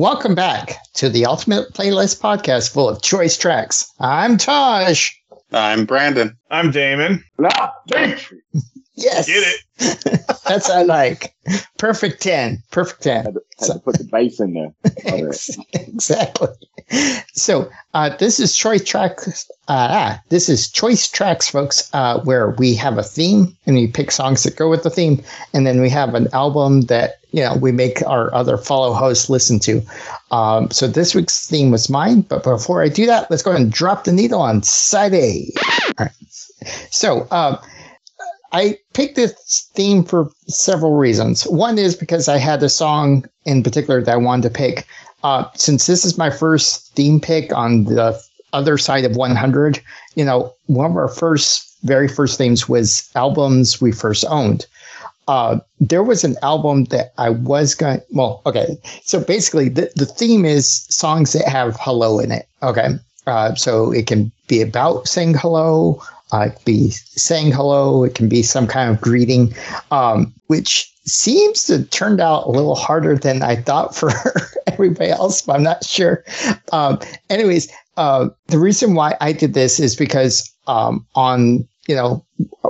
[0.00, 3.92] Welcome back to the Ultimate Playlist podcast full of choice tracks.
[4.00, 5.10] I'm Taj.
[5.52, 6.38] I'm Brandon.
[6.50, 7.22] I'm Damon.
[9.00, 9.26] Yes.
[9.26, 9.60] Get it.
[10.46, 11.34] That's what I like.
[11.78, 12.62] Perfect 10.
[12.70, 13.24] Perfect 10.
[13.24, 14.72] Had to, had to put the bass in there.
[15.72, 16.48] Exactly.
[17.34, 19.48] So uh, this is choice tracks.
[19.68, 23.86] Uh, ah, this is choice tracks, folks, uh, where we have a theme and we
[23.86, 25.22] pick songs that go with the theme,
[25.54, 29.30] and then we have an album that you know we make our other follow hosts
[29.30, 29.82] listen to.
[30.32, 33.62] Um, so this week's theme was mine, but before I do that, let's go ahead
[33.62, 35.48] and drop the needle on side A.
[35.98, 36.10] All right.
[36.90, 37.28] So.
[37.30, 37.58] Um,
[38.52, 41.44] I picked this theme for several reasons.
[41.44, 44.86] One is because I had a song in particular that I wanted to pick.
[45.22, 48.20] Uh, since this is my first theme pick on the
[48.52, 49.80] other side of 100,
[50.14, 54.66] you know, one of our first, very first themes was albums we first owned.
[55.28, 58.00] Uh, there was an album that I was going.
[58.10, 58.76] Well, okay.
[59.04, 62.48] So basically, the, the theme is songs that have hello in it.
[62.64, 62.88] Okay.
[63.26, 68.04] Uh, so it can be about saying hello, uh, be saying hello.
[68.04, 69.54] It can be some kind of greeting,
[69.90, 74.12] um, which seems to turned out a little harder than I thought for
[74.66, 76.24] everybody else, but I'm not sure.
[76.72, 76.98] Um,
[77.28, 82.24] anyways, uh, the reason why I did this is because um, on you know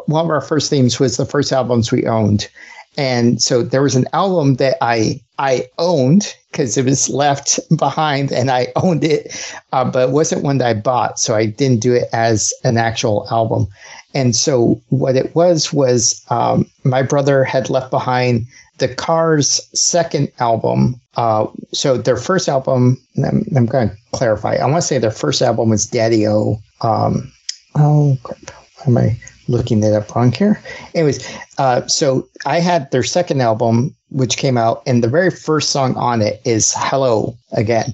[0.06, 2.48] one of our first themes was the first albums we owned,
[2.96, 8.30] and so there was an album that I I owned because it was left behind
[8.30, 9.34] and I owned it,
[9.72, 12.76] uh, but it wasn't one that I bought, so I didn't do it as an
[12.76, 13.66] actual album.
[14.14, 18.46] And so what it was was um, my brother had left behind
[18.78, 21.00] the Cars' second album.
[21.16, 24.56] Uh, so their first album, I'm, I'm going to clarify.
[24.56, 26.58] I want to say their first album was Daddy O.
[26.82, 27.32] Um,
[27.76, 28.50] oh, crap.
[28.86, 29.18] Am I
[29.50, 30.62] looking it up wrong here?
[30.94, 31.28] Anyways,
[31.58, 35.96] uh, so I had their second album, which came out, and the very first song
[35.96, 37.92] on it is Hello Again.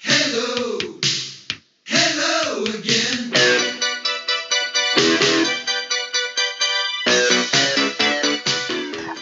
[0.00, 0.78] Hello,
[1.86, 3.32] hello again.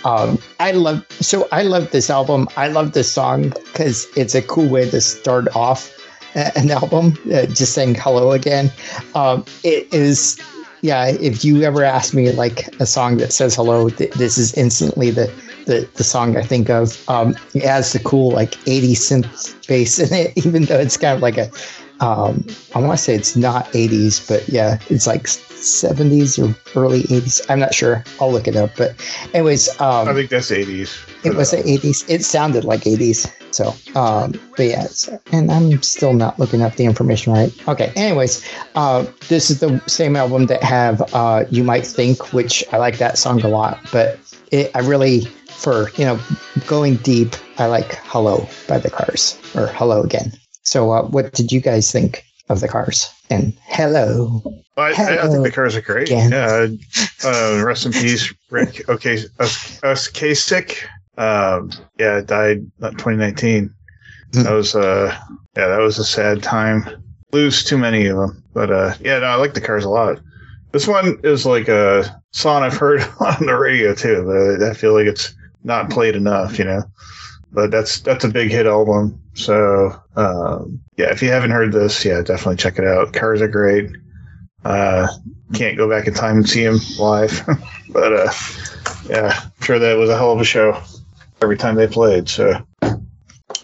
[0.04, 2.48] Um, I love so I love this album.
[2.56, 5.92] I love this song because it's a cool way to start off
[6.36, 7.16] an album.
[7.32, 8.70] Uh, just saying hello again.
[9.14, 10.40] Um, it is,
[10.86, 11.06] yeah.
[11.08, 15.10] If you ever ask me like a song that says hello, th- this is instantly
[15.10, 15.26] the
[15.66, 17.02] the, the song I think of.
[17.08, 21.16] Um, it has the cool like 80 synth bass in it, even though it's kind
[21.16, 21.50] of like a
[21.98, 27.02] um, I want to say it's not 80s, but yeah, it's like 70s or early
[27.04, 27.44] 80s.
[27.48, 28.04] I'm not sure.
[28.20, 28.76] I'll look it up.
[28.76, 28.94] But,
[29.32, 31.24] anyways, um, I think that's 80s.
[31.24, 32.04] it was the 80s.
[32.08, 33.32] It sounded like 80s.
[33.56, 34.86] So, um, but yeah,
[35.32, 37.50] and I'm still not looking up the information right.
[37.66, 37.90] Okay.
[37.96, 42.76] Anyways, uh, this is the same album that have uh, "You Might Think," which I
[42.76, 43.78] like that song a lot.
[43.90, 44.18] But
[44.52, 46.20] it, I really, for you know,
[46.66, 51.50] going deep, I like "Hello" by the Cars or "Hello Again." So, uh, what did
[51.50, 54.42] you guys think of the Cars and "Hello"?
[54.76, 56.08] I, I, I think the cars are great.
[56.08, 56.30] again.
[56.30, 56.66] Yeah.
[57.24, 58.86] Uh, rest in peace, Rick.
[58.90, 60.84] Okay, us, us Kasich.
[61.16, 63.74] Um, yeah, died not 2019.
[64.34, 64.42] Hmm.
[64.42, 65.16] That was uh,
[65.56, 67.02] yeah, that was a sad time.
[67.32, 70.20] Lose too many of them, but uh, yeah, no, I like the cars a lot.
[70.72, 74.92] This one is like a song I've heard on the radio too, but I feel
[74.94, 75.34] like it's
[75.64, 76.82] not played enough, you know.
[77.52, 79.20] But that's that's a big hit album.
[79.34, 83.12] So um, yeah, if you haven't heard this, yeah, definitely check it out.
[83.12, 83.90] Cars are great.
[84.64, 85.06] Uh,
[85.54, 87.42] can't go back in time and see him live,
[87.90, 88.32] but uh,
[89.08, 90.82] yeah, I'm sure that was a hell of a show
[91.42, 92.28] every time they played.
[92.28, 92.66] So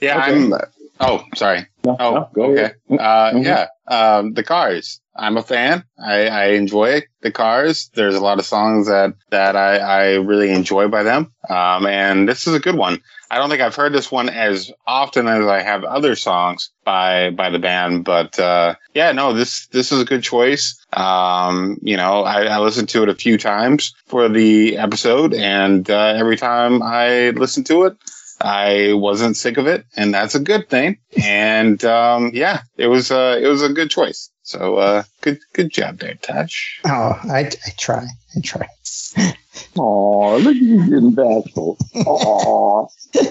[0.00, 0.32] Yeah, Okay.
[0.36, 0.54] I'm.
[1.00, 1.66] Oh, sorry.
[1.84, 2.62] No, Oh, no, go okay.
[2.62, 2.76] ahead.
[2.90, 3.44] Uh, Mhm.
[3.44, 5.00] Yeah, um, the Cars.
[5.14, 5.85] I'm a fan.
[6.03, 7.91] I, I enjoy the Cars.
[7.94, 11.32] There's a lot of songs that that I, I really enjoy by them.
[11.49, 13.00] Um, and this is a good one.
[13.31, 17.31] I don't think I've heard this one as often as I have other songs by
[17.31, 20.79] by the band, but uh, yeah, no, this this is a good choice.
[20.93, 25.88] Um, you know, I, I listened to it a few times for the episode, and
[25.88, 27.97] uh, every time I listened to it,
[28.43, 30.99] I wasn't sick of it, and that's a good thing.
[31.23, 34.31] And um, yeah, it was uh, it was a good choice.
[34.44, 36.52] So uh, good good job there, Taj.
[36.84, 38.04] Oh, I, I try.
[38.36, 38.66] I try.
[39.76, 41.78] Aw, look at you getting bashful.
[42.06, 42.86] Aw,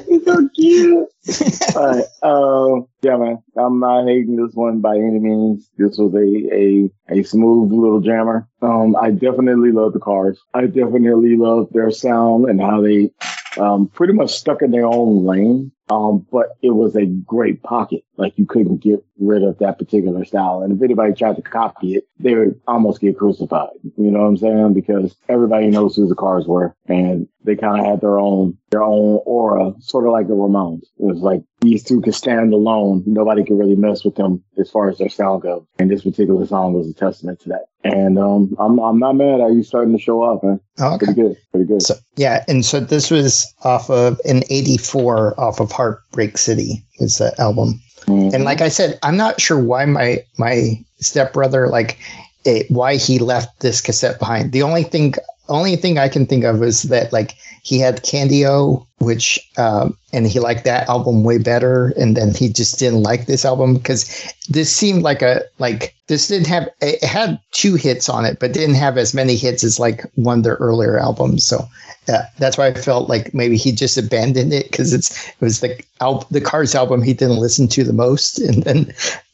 [0.09, 1.07] you're so cute.
[1.75, 2.05] All right.
[2.23, 3.43] Uh, yeah, man.
[3.57, 5.69] I'm not hating this one by any means.
[5.77, 8.47] This was a, a, a smooth little jammer.
[8.61, 10.39] Um, I definitely love the cars.
[10.53, 13.11] I definitely love their sound and how they,
[13.57, 15.71] um, pretty much stuck in their own lane.
[15.91, 18.05] Um, but it was a great pocket.
[18.15, 20.61] Like you couldn't get rid of that particular style.
[20.61, 23.71] And if anybody tried to copy it, they would almost get crucified.
[23.97, 24.73] You know what I'm saying?
[24.73, 28.83] Because everybody knows who the cars were and they kind of had their own, their
[28.83, 30.83] own aura, sort of like the Ramones.
[30.83, 33.03] It was like these two could stand alone.
[33.05, 35.65] Nobody could really mess with them as far as their sound goes.
[35.79, 37.65] And this particular song was a testament to that.
[37.83, 40.59] And, um, I'm, I'm not mad at you starting to show up, man.
[40.79, 41.05] Oh, okay.
[41.05, 41.37] Pretty good.
[41.51, 41.81] Pretty good.
[41.81, 47.17] So yeah, and so this was off of an '84 off of Heartbeat City is
[47.17, 47.81] the album.
[48.05, 48.33] Mhm.
[48.33, 51.97] And like I said, I'm not sure why my my stepbrother like
[52.45, 54.51] it, why he left this cassette behind.
[54.51, 55.15] The only thing
[55.51, 60.27] only thing I can think of is that like he had Candy-O, which um, and
[60.27, 64.33] he liked that album way better, and then he just didn't like this album because
[64.49, 68.53] this seemed like a like this didn't have it had two hits on it, but
[68.53, 71.45] didn't have as many hits as like one of their earlier albums.
[71.45, 71.67] So
[72.07, 75.59] yeah, that's why I felt like maybe he just abandoned it because it's it was
[75.59, 78.85] the al- the Cars album he didn't listen to the most, and then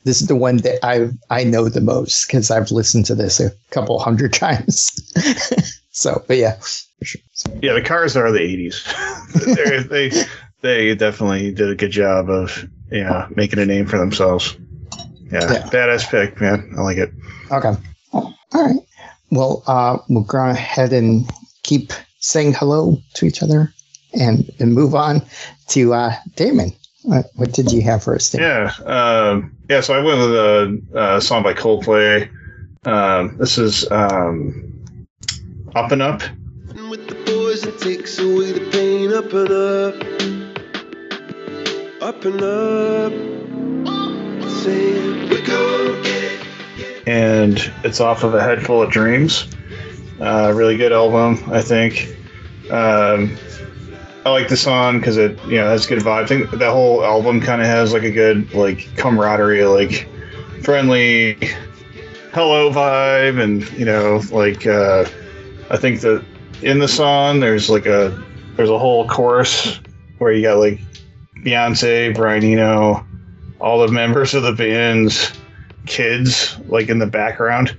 [0.03, 3.39] this is the one that I I know the most because I've listened to this
[3.39, 4.91] a couple hundred times.
[5.97, 6.53] so, but yeah,
[6.99, 7.21] for sure.
[7.33, 8.83] So, Yeah, the cars are the '80s.
[9.55, 10.11] They're- they
[10.61, 14.55] they definitely did a good job of yeah making a name for themselves.
[15.31, 15.69] Yeah, Yeah.
[15.69, 16.73] badass pick, man.
[16.77, 17.11] I like it.
[17.51, 17.73] okay,
[18.13, 18.75] all right.
[19.31, 21.29] Well, uh, we'll go ahead and
[21.63, 23.73] keep saying hello to each other
[24.13, 25.21] and, and move on
[25.69, 26.71] to uh, Damon.
[27.03, 28.47] What, what did you have for us, Damon?
[28.47, 29.81] Yeah, um, yeah.
[29.81, 32.29] So I went with a, a song by Coldplay.
[32.85, 34.76] Um, this is um,
[35.77, 36.21] "Up and Up."
[36.69, 39.13] And with the boys, takes away the pain.
[39.13, 39.95] Up and up,
[42.01, 43.13] up and up.
[44.49, 46.27] Saying we go get
[47.07, 49.47] and it's off of a head full of dreams.
[50.19, 52.13] Uh, really good album, I think.
[52.69, 53.37] Um,
[54.25, 56.23] I like the song because it, you know, has good vibe.
[56.23, 60.09] I think that whole album kind of has like a good like camaraderie, like
[60.63, 61.37] friendly,
[62.33, 65.05] hello vibe, and you know, like uh,
[65.69, 66.23] I think that
[66.61, 68.23] in the song there's like a
[68.55, 69.79] there's a whole chorus
[70.17, 70.79] where you got like
[71.43, 73.05] Beyonce, Brian Eno,
[73.59, 75.31] all the members of the band's
[75.85, 77.75] kids like in the background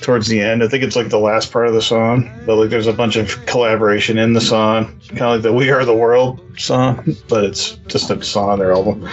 [0.00, 0.62] towards the end.
[0.62, 3.16] I think it's like the last part of the song, but like there's a bunch
[3.16, 7.44] of collaboration in the song, kind of like the "We Are the World" song, but
[7.44, 9.08] it's just a song on their album.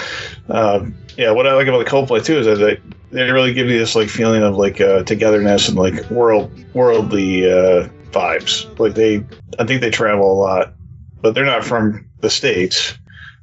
[0.49, 2.79] Um, yeah, what I like about the Coldplay too is that they,
[3.11, 7.51] they really give you this like feeling of like uh, togetherness and like world worldly
[7.51, 8.79] uh, vibes.
[8.79, 9.23] Like they,
[9.59, 10.73] I think they travel a lot,
[11.21, 12.97] but they're not from the states.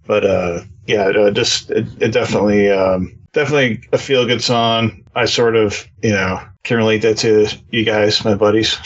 [0.07, 5.05] But uh, yeah, uh, just it, it definitely um, definitely a feel good song.
[5.15, 8.77] I sort of you know can relate that to you guys, my buddies,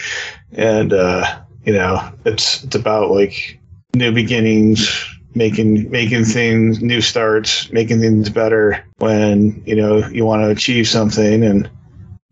[0.52, 3.58] and uh, you know it's it's about like
[3.94, 10.42] new beginnings, making making things new starts, making things better when you know you want
[10.42, 11.42] to achieve something.
[11.42, 11.68] And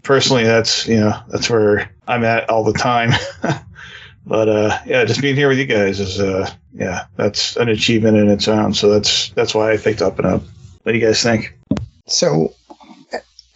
[0.05, 3.13] personally, that's you know that's where I'm at all the time.
[4.27, 8.17] but uh, yeah, just being here with you guys is uh, yeah, that's an achievement
[8.17, 8.75] in its own.
[8.75, 10.43] So that's that's why I picked up and up.
[10.83, 11.57] What do you guys think?
[12.07, 12.55] So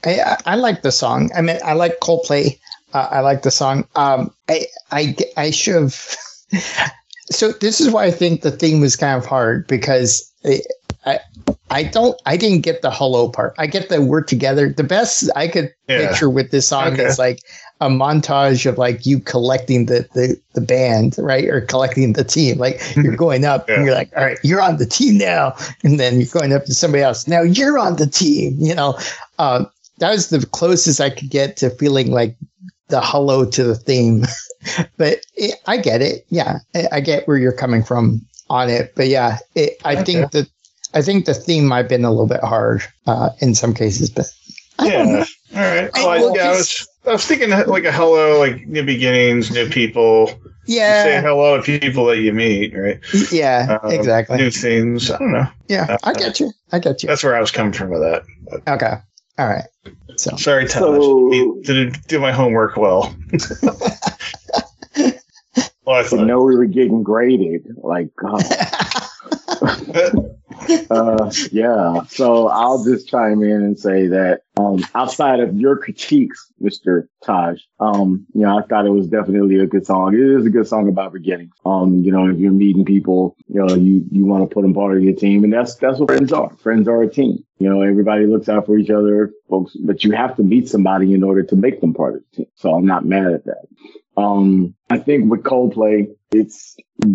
[0.05, 1.31] I, I- like the song.
[1.37, 2.59] I mean, I like Coldplay.
[2.93, 3.89] Uh, I like the song.
[3.97, 5.95] Um, I, I, I should have.
[7.31, 10.61] so this is why I think the theme was kind of hard because I,
[11.05, 11.21] I,
[11.71, 13.55] I don't, I didn't get the hello part.
[13.59, 14.69] I get the we're together.
[14.69, 16.09] The best I could Yeah.
[16.09, 17.05] picture with this song Okay.
[17.05, 17.41] is like
[17.81, 21.45] a montage of like you collecting the, the, the band, right?
[21.49, 22.59] Or collecting the team.
[22.59, 25.55] Like you're going up and you're like, all right, you're on the team now.
[25.83, 27.27] And then you're going up to somebody else.
[27.27, 28.97] Now you're on the team, you know?
[29.39, 29.69] Um,
[29.99, 32.37] that was the closest I could get to feeling like
[32.89, 34.25] the hello to the theme.
[34.97, 36.25] but it, I get it.
[36.29, 38.93] Yeah, I, I get where you're coming from on it.
[38.95, 40.05] But yeah, it, I Okay.
[40.05, 40.49] think that
[40.95, 44.11] I think the theme might have been a little bit hard uh, in some cases.
[44.11, 44.27] But
[44.79, 45.25] I don't know.
[45.51, 45.59] Yeah.
[45.61, 45.91] All right.
[45.95, 48.83] I- Well, I, well, yeah, I was I was thinking like a hello, like new
[48.85, 50.31] beginnings, new people.
[50.67, 53.01] You say Yeah, hello to people that you meet, right?
[53.33, 54.37] yeah, Um, exactly.
[54.39, 55.11] New things.
[55.11, 55.47] I don't know.
[55.69, 56.53] Yeah, I get you.
[56.71, 57.09] I get you.
[57.09, 58.23] That's where I was coming from with that.
[58.49, 58.95] But Okay.
[59.39, 59.65] All right.
[60.17, 60.81] So sorry, Taj.
[60.83, 63.13] So- Didn't do my homework well.
[65.85, 66.27] well, I You thought.
[66.27, 67.67] know we were getting graded.
[67.83, 68.43] Like, God.
[70.91, 72.03] uh, yeah.
[72.09, 77.09] So I'll just chime in and say that um, outside of your critiques, Mr.
[77.25, 80.15] Taj, um, you know, I thought it was definitely a good song.
[80.15, 81.53] It is a good song about beginnings.
[81.65, 84.75] Um, you know, if you're meeting people, you know, you you want to put them
[84.75, 86.51] part of your team, and that's that's what friends are.
[86.57, 87.45] Friends are a team.
[87.59, 91.15] You know, everybody looks out for each other, folks, but you have to meet somebody
[91.15, 92.47] in order to make them part of the team.
[92.57, 93.69] So I'm not mad at that.
[94.17, 96.77] Um, I think with Coldplay, it's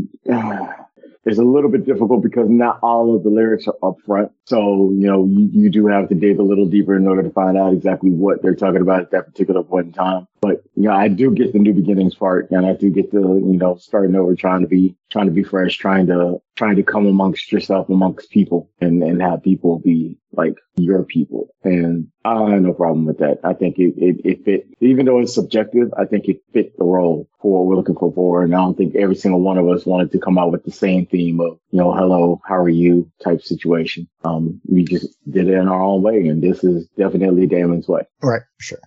[1.28, 4.32] it's a little bit difficult because not all of the lyrics are upfront.
[4.46, 7.30] So, you know, you, you do have to dig a little deeper in order to
[7.32, 10.26] find out exactly what they're talking about at that particular point in time.
[10.40, 13.20] But, you know, I do get the new beginnings part and I do get the,
[13.20, 16.84] you know, starting over, trying to be, trying to be fresh, trying to, trying to
[16.84, 21.50] come amongst yourself, amongst people and, and have people be like your people.
[21.64, 23.40] And I have no problem with that.
[23.44, 26.84] I think it, it, it fit, even though it's subjective, I think it fit the
[26.84, 28.46] role for what we're looking for forward.
[28.46, 30.72] And I don't think every single one of us wanted to come out with the
[30.72, 34.08] same theme of, you know, hello, how are you type situation.
[34.24, 36.28] Um, we just did it in our own way.
[36.28, 38.02] And this is definitely Damon's way.
[38.22, 38.80] Right, sure.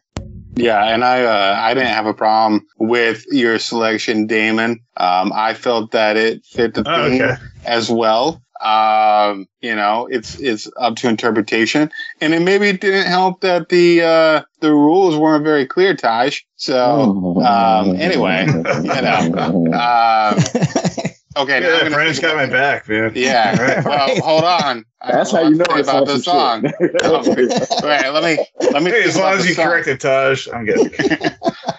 [0.57, 4.81] Yeah, and I uh, I didn't have a problem with your selection, Damon.
[4.97, 7.37] Um, I felt that it fit the Oh, theme okay.
[7.65, 8.43] as well.
[8.61, 11.91] Um, you know, it's it's up to interpretation,
[12.21, 16.41] and it maybe didn't help that the uh, the rules weren't very clear, Taj.
[16.57, 20.39] So um, anyway, you know, um,
[21.37, 23.13] okay, now I'm Yeah, gonna Brandon's think got my back, man.
[23.15, 23.85] Yeah, Right.
[23.85, 24.85] well, hold on.
[25.07, 26.63] That's how you know it's about the song.
[26.81, 27.69] shit.
[27.83, 28.91] Wait, let me let me.
[28.91, 29.67] Hey, as long as you song.
[29.67, 30.95] correct it, Taj, I'm good.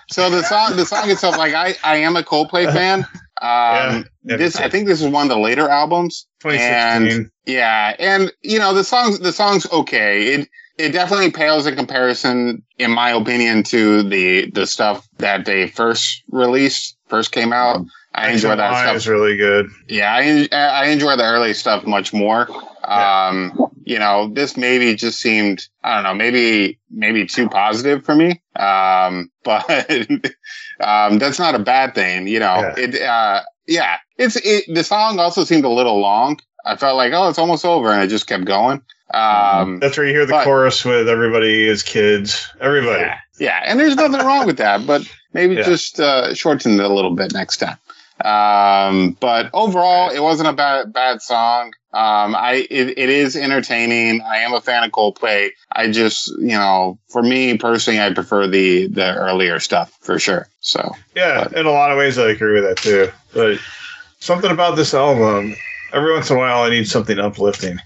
[0.09, 3.05] So the song, the song itself, like I, I am a Coldplay fan.
[3.41, 6.27] Um, yeah, this, I think this is one of the later albums.
[6.41, 7.31] 2016.
[7.47, 10.35] Yeah, and you know the songs, the song's okay.
[10.35, 15.67] It, it definitely pales in comparison, in my opinion, to the the stuff that they
[15.67, 17.83] first released, first came out.
[18.13, 18.95] I enjoy that stuff.
[18.95, 19.69] is really good.
[19.87, 22.47] Yeah, I I enjoy the early stuff much more.
[22.83, 23.27] Yeah.
[23.27, 28.15] Um, you know, this maybe just seemed I don't know, maybe maybe too positive for
[28.15, 28.41] me.
[28.55, 29.89] Um, but
[30.79, 32.27] um, that's not a bad thing.
[32.27, 32.73] You know, Yeah.
[32.77, 34.65] it uh, yeah, it's it.
[34.73, 36.39] The song also seemed a little long.
[36.65, 38.81] I felt like oh, it's almost over, and it just kept going.
[39.13, 42.47] Um, That's where you hear the but- chorus with everybody is kids.
[42.61, 43.01] Everybody.
[43.01, 45.01] yeah, yeah, and there's nothing wrong with that, but
[45.33, 45.63] maybe Yeah.
[45.63, 47.77] just uh, shorten it a little bit next time.
[48.23, 51.73] Um, but overall, it wasn't a bad bad song.
[51.93, 54.21] Um, I it, it is entertaining.
[54.21, 55.49] I am a fan of Coldplay.
[55.73, 60.47] I just you know, for me personally, I prefer the the earlier stuff for sure.
[60.61, 63.11] So Yeah, in a lot of ways, I agree with that too.
[63.33, 63.59] But
[64.19, 65.53] something about this album,
[65.91, 67.79] every once in a while, I need something uplifting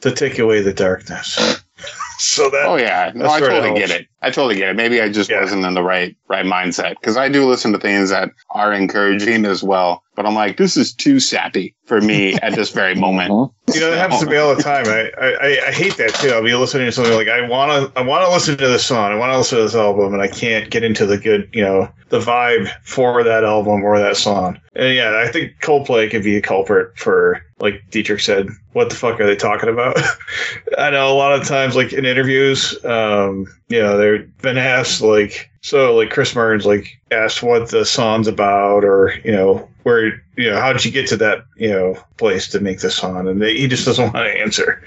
[0.00, 1.34] to take away the darkness.
[2.18, 4.08] so that oh yeah, no, I totally get it.
[4.22, 4.76] I totally get it.
[4.76, 5.40] Maybe I just Yeah.
[5.42, 9.44] wasn't in the right right mindset because I do listen to things that are encouraging
[9.44, 10.02] as well.
[10.16, 13.30] But I'm like, this is too sappy for me at this very moment.
[13.30, 13.50] Mhm.
[13.74, 14.86] you know, that happens to me all the time.
[14.86, 16.30] I, I, I- I hate that too.
[16.30, 18.84] I'll be listening to something like I want to I want to listen to this
[18.86, 19.12] song.
[19.12, 21.62] I want to listen to this album, and I can't get into the good, you
[21.62, 24.58] know, the vibe for that album or that song.
[24.74, 28.94] And yeah, I think Coldplay could be a culprit for, like Dietrich said, what the
[28.94, 29.98] fuck are they talking about?
[30.78, 35.00] I know a lot of times, like in interviews, um, you know, they've been asked
[35.00, 40.06] like, so like Chris Martin's like asked what the song's about, or you know, where
[40.36, 43.28] you know, how did you get to that you know place to make this song?
[43.28, 44.82] And they, he just doesn't want to answer.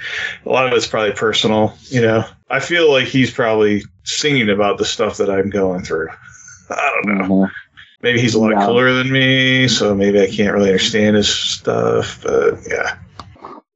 [0.45, 2.23] A lot of it's probably personal, you know.
[2.49, 6.09] I feel like he's probably singing about the stuff that I'm going through.
[6.69, 7.25] I don't know.
[7.25, 7.51] Mhm.
[8.01, 8.65] Maybe he's a lot Yeah.
[8.65, 12.21] cooler than me, so maybe I can't really understand his stuff.
[12.23, 12.97] But yeah,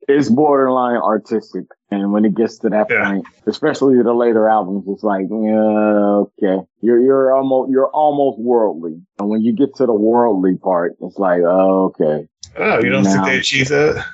[0.07, 1.65] It's borderline artistic.
[2.01, 3.09] And when it gets to that Yeah.
[3.09, 6.65] point, especially the later albums, it's like, yeah, okay.
[6.81, 9.01] You're, you're almost, you're almost worldly.
[9.19, 12.27] And when you get to the worldly part, it's like, oh, okay.
[12.57, 13.25] oh, you don't think No.
[13.25, 14.05] they achieved that?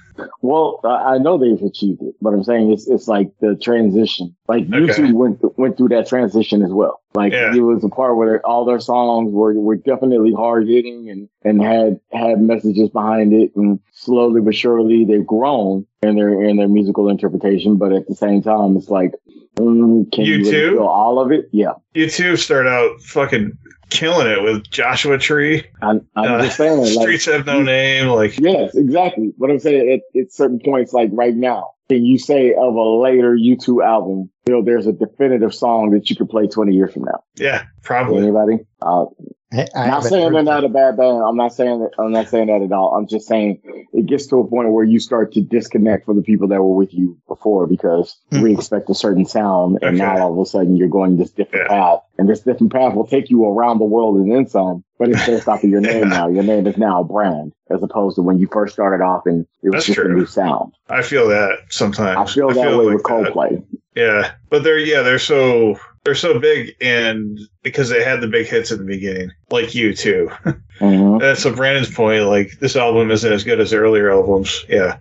[0.41, 4.35] Well, I know they've achieved it, but I'm saying it's it's like the transition.
[4.47, 4.93] Like Okay.
[4.93, 7.01] U2 went th- went through that transition as well.
[7.13, 7.55] Like Yeah.
[7.55, 11.61] it was a part where all their songs were were definitely hard hitting and and
[11.61, 16.67] had had messages behind it, and slowly but surely they've grown in their in their
[16.69, 17.77] musical interpretation.
[17.77, 19.13] But at the same time, it's like,
[19.59, 20.69] mm, can you, You really too?
[20.75, 21.49] feel all of it?
[21.51, 23.51] Yeah, U2 start out fucking
[23.89, 25.63] killing it with Joshua Tree.
[25.81, 26.77] I'm, I'm Uh, just saying.
[26.79, 28.07] Like, Streets have no name.
[28.07, 29.33] Like, Yes, exactly.
[29.37, 32.83] What I'm saying at, at certain points, like right now, can you say of a
[33.01, 36.93] later U2 album, you know, there's a definitive song that you could play 20 years
[36.93, 37.23] from now?
[37.35, 38.23] yeah, probably.
[38.23, 38.59] Anybody?
[38.81, 39.05] Uh,
[39.51, 40.51] I, I I'm not saying they're that.
[40.51, 41.23] not a bad band.
[41.23, 41.91] I'm not saying that.
[41.97, 42.93] I'm not saying that at all.
[42.95, 43.59] I'm just saying
[43.93, 46.75] it gets to a point where you start to disconnect from the people that were
[46.75, 48.41] with you before because Hmm.
[48.41, 50.05] we expect a certain sound, and Okay.
[50.05, 51.75] now all of a sudden you're going this different Yeah.
[51.75, 54.83] path, and this different path will take you around the world and then some.
[54.99, 56.09] But it's based off of your name Yeah.
[56.09, 56.27] now.
[56.27, 59.47] Your name is now a brand, as opposed to when you first started off and
[59.63, 60.73] it was That's just a new sound.
[60.89, 62.17] I feel that sometimes.
[62.31, 63.63] I feel that way like with Coldplay.
[63.95, 68.47] Yeah, but they're yeah they're so they're so big and because they had the big
[68.47, 70.59] hits at the beginning, like U2.
[70.79, 72.25] hmm That's so Brandon's point.
[72.25, 74.65] Like this album isn't as good as the earlier albums.
[74.69, 74.97] Yeah,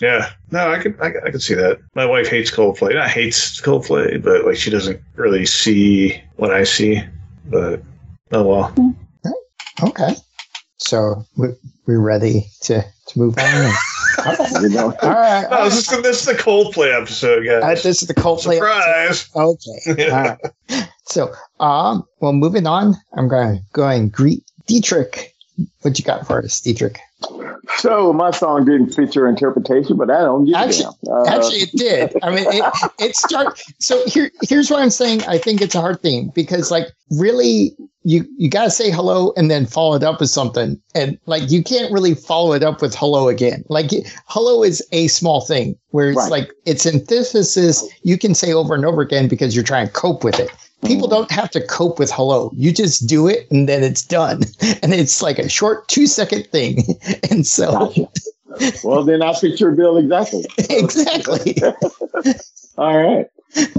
[0.00, 0.30] yeah.
[0.50, 1.78] No, I could I, could- I could see that.
[1.94, 2.94] My wife hates Coldplay.
[2.94, 7.02] Not hates Coldplay, but like she doesn't really see what I see.
[7.46, 7.82] But
[8.32, 8.74] oh well.
[9.82, 10.14] Okay.
[10.78, 11.48] So we,
[11.86, 13.72] we're ready to, to move on.
[14.62, 14.94] You know?
[15.02, 15.46] All right.
[15.50, 17.82] No, this is, this is the Coldplay episode, Uh, guys.
[17.82, 18.54] this is the Coldplay.
[18.54, 19.28] Surprise!
[19.34, 20.10] Okay.
[20.10, 20.88] All right.
[21.06, 25.34] So, um, well, moving on, I'm going to go and greet Dietrich.
[25.82, 26.98] What you got for us, Dietrich?
[27.76, 31.14] So my song didn't fit your interpretation, but I don't give Actually- a damn.
[31.14, 32.16] Uh, Actually, it did.
[32.22, 32.64] I mean, it,
[32.98, 33.60] it start.
[33.80, 35.22] So here, here's what I'm saying.
[35.24, 37.76] I think it's a hard thing because, like, really,
[38.06, 41.62] you you gotta say hello and then follow it up with something, and like, you
[41.62, 43.64] can't really follow it up with hello again.
[43.68, 43.90] Like,
[44.26, 46.30] hello is a small thing where it's Right.
[46.30, 47.82] like its antithesis.
[48.02, 50.50] You can say over and over again because you're trying to cope with it.
[50.84, 52.50] People don't have to cope with hello.
[52.54, 54.42] You just do it and then it's done.
[54.82, 56.82] And it's like a short two second thing.
[57.30, 58.08] And so, Gotcha.
[58.84, 60.44] well, then I fit your bill exactly.
[60.70, 61.56] exactly.
[62.76, 63.26] All right.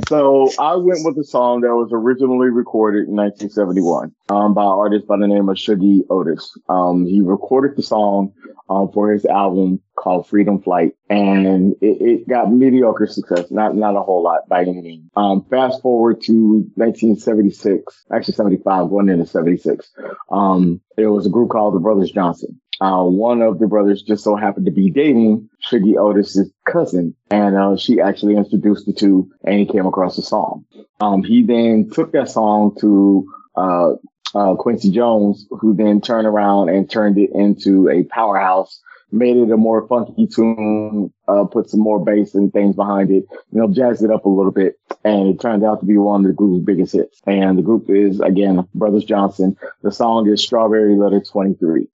[0.07, 4.67] So I went with a song that was originally recorded in 1971 um, by an
[4.67, 6.57] artist by the name of Shuggie Otis.
[6.69, 8.33] Um, he recorded the song
[8.69, 13.95] um, for his album called Freedom Flight, and it, it got mediocre success, not not
[13.95, 15.09] a whole lot by any means.
[15.15, 16.33] Um, fast forward to
[16.75, 19.91] 1976, actually 75, going into 76.
[20.29, 22.59] Um, there was a group called the Brothers Johnson.
[22.81, 27.55] Uh, one of the brothers just so happened to be dating Shuggie Otis's cousin, and
[27.55, 30.65] uh, she actually introduced the two, and he came across the song.
[30.99, 33.91] Um, he then took that song to uh,
[34.33, 39.51] uh, Quincy Jones, who then turned around and turned it into a powerhouse, made it
[39.51, 43.71] a more funky tune, uh, put some more bass and things behind it, you know,
[43.71, 46.33] jazzed it up a little bit, and it turned out to be one of the
[46.33, 47.21] group's biggest hits.
[47.25, 49.57] And the group is again Brothers Johnson.
[49.81, 51.87] The song is Strawberry Letter 23.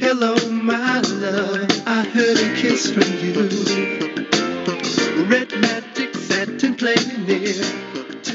[0.00, 1.82] Hello, my love.
[1.86, 3.32] I heard a kiss from you.
[5.28, 7.85] Red magic satin playing near.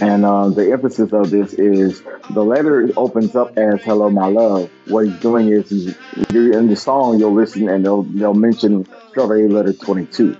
[0.01, 4.69] And uh, the emphasis of this is the letter opens up as "Hello, my love."
[4.87, 5.95] What he's doing is, he's,
[6.31, 10.37] in the song, you'll listen and they'll they'll mention Strawberry Letter 22.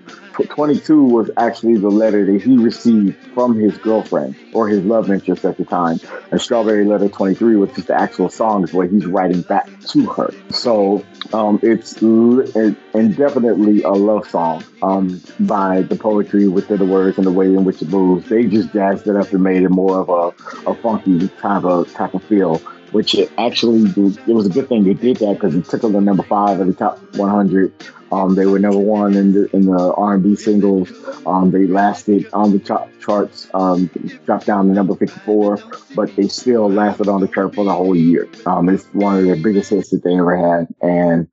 [0.48, 5.44] 22 was actually the letter that he received from his girlfriend or his love interest
[5.44, 6.00] at the time,
[6.32, 10.06] and Strawberry Letter 23 was just the actual song is what he's writing back to
[10.08, 10.34] her.
[10.50, 12.76] So um, it's l- it,
[13.18, 17.66] definitely a love song um, by the poetry within the words and the way in
[17.66, 18.30] which it moves.
[18.30, 21.92] They just jazzed it up and made it more of a, a funky type of
[21.94, 22.62] type of feel.
[22.92, 25.94] Which it actually it was a good thing they did that because it took them
[25.94, 27.74] to number five of the top 100.
[28.12, 30.92] Um, they were number one in the in the R&B singles.
[31.26, 33.48] Um, they lasted on the top charts.
[33.54, 33.90] Um,
[34.26, 35.60] dropped down to number 54,
[35.96, 38.28] but they still lasted on the chart for the whole year.
[38.46, 40.68] Um, it's one of their biggest hits that they ever had.
[40.82, 41.30] And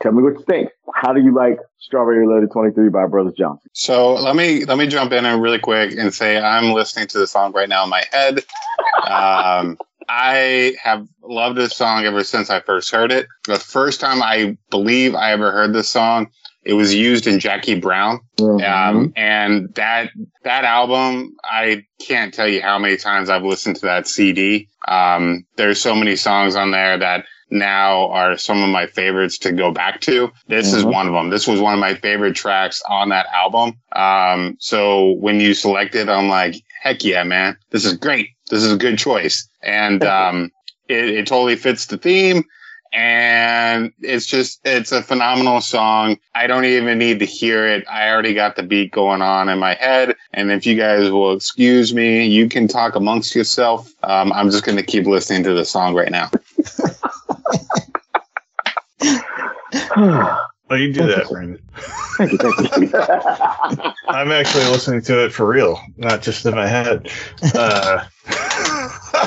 [0.00, 0.70] tell me what you think.
[0.94, 3.68] How do you like Strawberry Letter 23 by Brothers Johnson?
[3.72, 7.18] So let me let me jump in and really quick and say I'm listening to
[7.18, 8.44] the song right now in my head.
[10.14, 13.26] I have loved this song ever since I first heard it.
[13.46, 16.30] The first time I believe I ever heard this song,
[16.64, 18.20] it was used in Jackie Brown.
[18.38, 18.62] Mm-hmm.
[18.98, 20.10] Um, and that
[20.44, 24.68] that album, I can't tell you how many times I've listened to that CD.
[24.86, 29.52] Um, there's so many songs on there that now are some of my favorites to
[29.52, 30.30] go back to.
[30.46, 30.92] This is Mhm.
[30.92, 31.30] one of them.
[31.30, 33.78] This was one of my favorite tracks on that album.
[33.96, 38.30] Um, so when you select it, I'm like, heck yeah, man, this is great.
[38.52, 39.48] This is a good choice.
[39.62, 40.52] And um,
[40.88, 42.44] it, it totally fits the theme
[42.92, 48.10] and it's just it's a phenomenal song i don't even need to hear it i
[48.10, 51.94] already got the beat going on in my head and if you guys will excuse
[51.94, 55.64] me you can talk amongst yourself um, i'm just going to keep listening to the
[55.64, 56.30] song right now
[60.72, 61.62] Oh, you do that, Brandon.
[62.16, 63.92] thank you, thank you.
[64.08, 67.10] I'm actually listening to it for real, not just in my head.
[67.54, 68.06] Uh,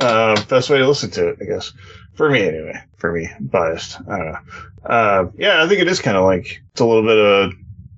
[0.00, 1.72] uh, best way to listen to it, I guess.
[2.14, 2.82] For me, anyway.
[2.96, 4.00] For me, biased.
[4.08, 4.38] I don't know.
[4.84, 7.52] Uh, yeah, I think it is kind of like it's a little bit of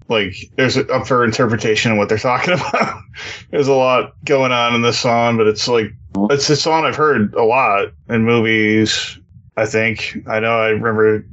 [0.09, 3.03] like there's a, up for interpretation of what they're talking about.
[3.51, 5.95] there's a lot going on in this song, but it's like
[6.29, 9.19] it's a song I've heard a lot in movies.
[9.57, 11.25] I think I know I remember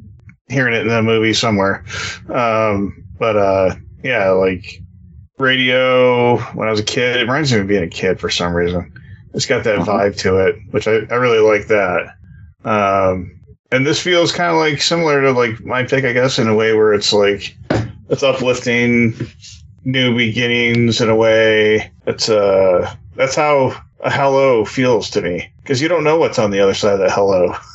[0.50, 1.84] hearing it in a movie somewhere.
[2.30, 4.82] Um, but uh, yeah, like
[5.38, 7.18] radio when I was a kid.
[7.18, 8.92] It reminds me of being a kid for some reason.
[9.34, 9.92] It's got that Uh-huh.
[9.92, 12.16] vibe to it, which I, I really like that.
[12.64, 13.40] Um,
[13.72, 16.56] and this feels kind of like similar to like my pick, I guess, in a
[16.56, 17.56] way where it's like
[18.10, 19.14] it's uplifting,
[19.84, 21.92] new beginnings in a way.
[22.08, 26.52] It's uh, that's how a hello feels to me because you don't know what's on
[26.52, 27.54] the other side of that hello.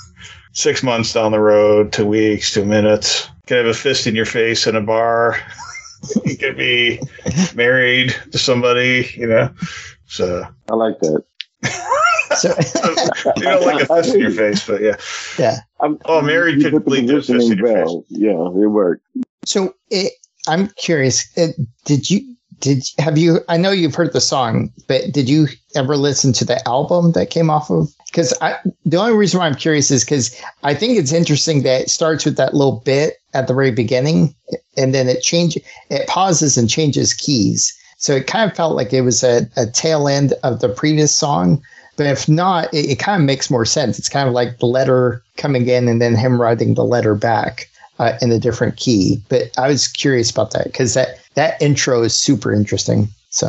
[0.53, 3.27] Six months down the road, to weeks, to minutes.
[3.27, 5.37] You could have a fist in your face in a bar.
[6.25, 7.01] you could be
[7.55, 9.51] married to somebody, you know.
[10.07, 11.23] So I like that.
[12.37, 12.49] So
[13.37, 14.97] you don't like a fist in your face, but yeah.
[15.39, 15.59] yeah.
[15.81, 18.05] I'm, Oh, Mary you could put the bleed this fist in positioning your face.
[18.09, 19.07] Yeah, it worked.
[19.45, 20.13] So it,
[20.49, 21.31] I'm curious.
[21.37, 22.32] It, did you
[22.63, 23.41] did have you?
[23.49, 27.29] I know you've heard the song, but did you ever listen to the album that
[27.29, 27.89] came off of?
[28.07, 31.83] Because I, the only reason why I'm curious is because I think it's interesting that
[31.83, 34.35] it starts with that little bit at the very beginning,
[34.77, 35.59] and then it change
[35.91, 37.77] it pauses and changes keys.
[37.99, 41.15] So it kind of felt like it was a, a tail end of the previous
[41.15, 41.63] song.
[41.97, 43.99] But if not, it, it kind of makes more sense.
[43.99, 47.69] It's kind of like the letter coming in and then him writing the letter back
[47.99, 49.21] uh, in a different key.
[49.29, 53.09] But I was curious about that because that that intro is super interesting.
[53.31, 53.49] So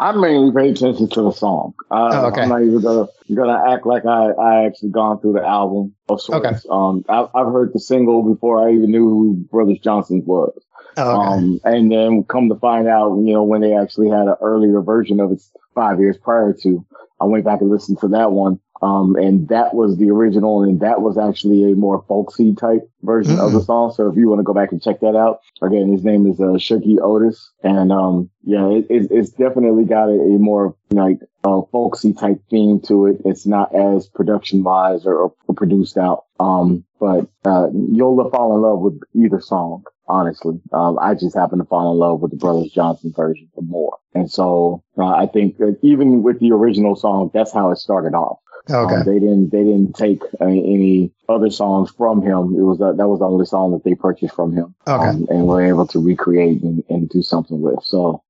[0.00, 1.74] I mainly pay attention to the song.
[1.90, 2.42] Uh, Oh, okay.
[2.42, 6.20] I'm not even gonna gonna act like I, I actually gone through the album of
[6.20, 6.44] sorts.
[6.44, 6.56] Okay.
[6.68, 10.52] Um, I, I've heard the single before I even knew who Brothers Johnson was.
[10.96, 11.28] oh, okay.
[11.32, 14.80] Um, and then come to find out, you know, when they actually had an earlier
[14.80, 15.40] version of it
[15.76, 16.84] five years prior to,
[17.20, 18.58] I went back and listened to that one.
[18.82, 23.38] Um, and that was the original, and that was actually a more folksy type version
[23.38, 23.92] of the song.
[23.92, 26.40] So if you want to go back and check that out, again, his name is
[26.40, 31.18] uh, Shuggie Otis, and um, yeah, it, it, it's definitely got a, a more like
[31.44, 33.20] uh, folksy type theme to it.
[33.24, 35.14] It's not as production wise or,
[35.46, 36.24] or produced out.
[36.38, 39.84] Um, but uh, you'll fall in love with either song.
[40.08, 43.62] Honestly, um, I just happen to fall in love with the Brothers Johnson version for
[43.62, 48.14] more, and so uh, I think even with the original song, that's how it started
[48.14, 48.40] off.
[48.68, 48.94] Okay.
[48.96, 52.54] Um, they didn't they didn't take uh, any other songs from him.
[52.56, 55.08] It was uh, that was the only song that they purchased from him, Okay.
[55.08, 57.82] um, and were able to recreate and, and do something with.
[57.84, 58.22] So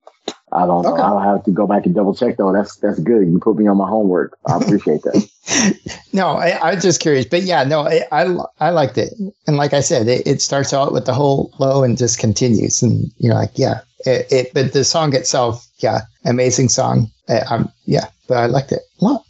[0.53, 0.93] I don't know.
[0.93, 1.01] Okay.
[1.01, 2.51] I'll have to go back and double check though.
[2.53, 3.27] That's that's good.
[3.27, 4.37] You put me on my homework.
[4.45, 5.27] I appreciate that.
[6.13, 9.13] No, I, I was just curious, but yeah, no, I, I, I liked it,
[9.47, 12.81] and like I said, it, it starts out with the whole low and just continues,
[12.83, 17.09] and you're like, yeah, it, it but the song itself, yeah, amazing song,
[17.49, 19.23] um, yeah, but I liked it a lot.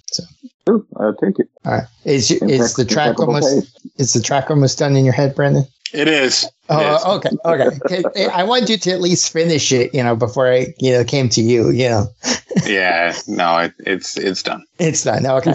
[0.68, 1.50] So, Sure, I'll take it.
[1.66, 3.88] all right, is is the track almost taste.
[3.98, 5.66] is the track almost done in your head, Brandon?
[5.94, 6.48] It is.
[6.70, 7.02] Oh, it is.
[7.04, 8.02] Oh, okay, okay.
[8.06, 11.04] Okay, I wanted you to at least finish it, you know, before I, you know,
[11.04, 11.70] came to you.
[11.72, 12.08] You know,
[12.66, 14.64] Yeah, no, it, it's it's done.
[14.80, 15.26] it's done.
[15.26, 15.52] Okay.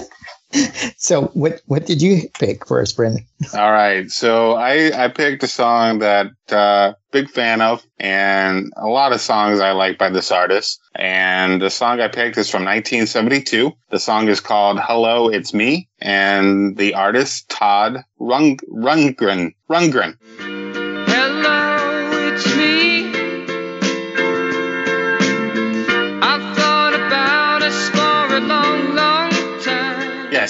[0.96, 3.24] so, what what did you pick for us, Brandon?
[3.54, 8.88] All right, so I I picked a song that uh, big fan of, and a
[8.88, 10.80] lot of songs I like by this artist.
[10.96, 13.72] And the song I picked is from 1972.
[13.90, 20.16] The song is called "Hello, It's Me," and the artist Todd Rung Rundgren Rundgren.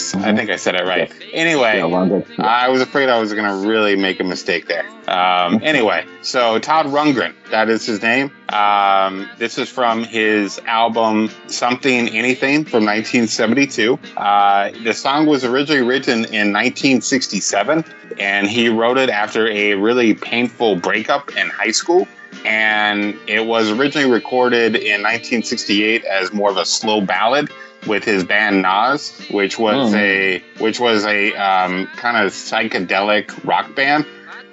[0.00, 1.12] Yes, I think I said it right.
[1.32, 4.86] Anyway, Yeah, that's- I was afraid I was going to really make a mistake there.
[5.08, 8.30] Um, anyway, so Todd Rundgren, that is his name.
[8.48, 13.98] Um, this is from his album Something Anything from 1972.
[14.16, 17.84] Uh, the song was originally written in 1967,
[18.18, 22.08] and he wrote it after a really painful breakup in high school.
[22.46, 27.50] And it was originally recorded in 1968 as more of a slow ballad
[27.86, 29.96] with his band Nazz, which was Hmm.
[29.98, 34.06] a which was a um, kind of psychedelic rock band.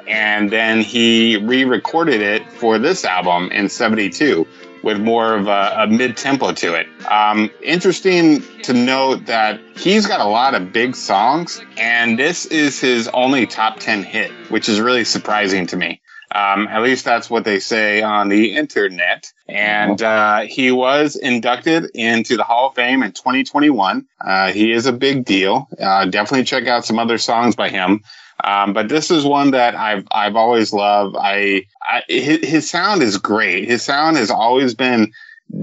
[0.07, 4.47] And then he re-recorded it for this album in '72
[4.83, 6.87] with more of a, a mid-tempo to it.
[7.11, 12.79] Um, interesting to note that he's got a lot of big songs, and this is
[12.79, 15.99] his only top 10 hit, which is really surprising to me.
[16.33, 19.31] Um, at least that's what they say on the internet.
[19.47, 24.05] And uh, he was inducted into the Hall of Fame in 2021.
[24.19, 25.69] Uh, he is a big deal.
[25.81, 28.03] Uh, definitely check out some other songs by him.
[28.43, 31.15] Um, but this is one that I've I've always loved.
[31.19, 33.67] I, I his, his sound is great.
[33.67, 35.11] His sound has always been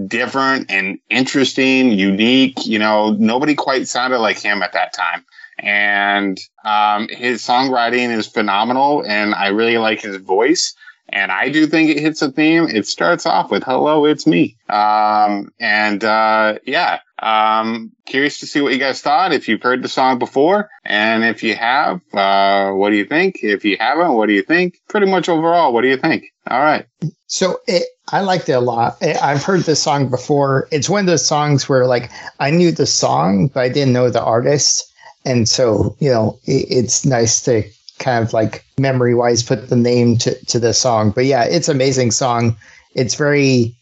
[0.06, 2.66] different and interesting, unique.
[2.66, 5.24] You know, nobody quite sounded like him at that time.
[5.58, 10.74] And um, his songwriting is phenomenal, and I really like his voice.
[11.08, 12.64] And I do think it hits a theme.
[12.64, 18.60] It starts off with "Hello, it's me," um, and uh, yeah, um, curious to see
[18.60, 19.32] what you guys thought.
[19.32, 23.36] If you've heard the song before, and if you have, uh, what do you think?
[23.42, 24.78] If you haven't, what do you think?
[24.88, 26.24] Pretty much overall, what do you think?
[26.50, 26.86] All right.
[27.26, 28.96] So it, I liked it a lot.
[29.02, 30.68] I've heard this song before.
[30.70, 34.10] It's one of those songs where like I knew the song, but I didn't know
[34.10, 34.93] the artist,
[35.24, 37.64] and so you know it, it's nice to
[37.98, 41.10] kind of like memory wise put the name to to the song.
[41.10, 42.56] But yeah, it's an amazing song.
[42.94, 43.74] It's very.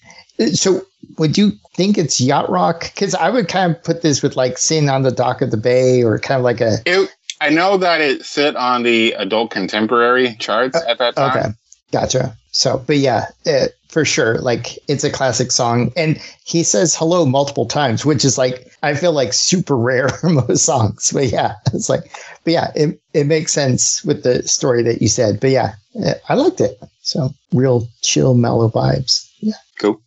[0.54, 0.82] So
[1.18, 2.82] would you think it's yacht rock?
[2.94, 5.56] Because I would kind of put this with like sitting on the dock of the
[5.56, 9.50] bay or kind of like a It, I know that it sit on the adult
[9.50, 11.38] contemporary charts uh, at that time.
[11.38, 11.48] okay.
[11.92, 12.36] Gotcha.
[12.52, 17.24] So, but yeah, uh, for sure, like it's a classic song, and he says hello
[17.26, 21.10] multiple times, which is like I feel like super rare for most songs.
[21.12, 22.04] But yeah, it's like,
[22.44, 25.38] but yeah, it it makes sense with the story that you said.
[25.40, 25.74] But yeah,
[26.04, 26.78] uh, I liked it.
[27.02, 29.28] So real chill, mellow vibes.
[29.40, 30.00] Yeah, Cool.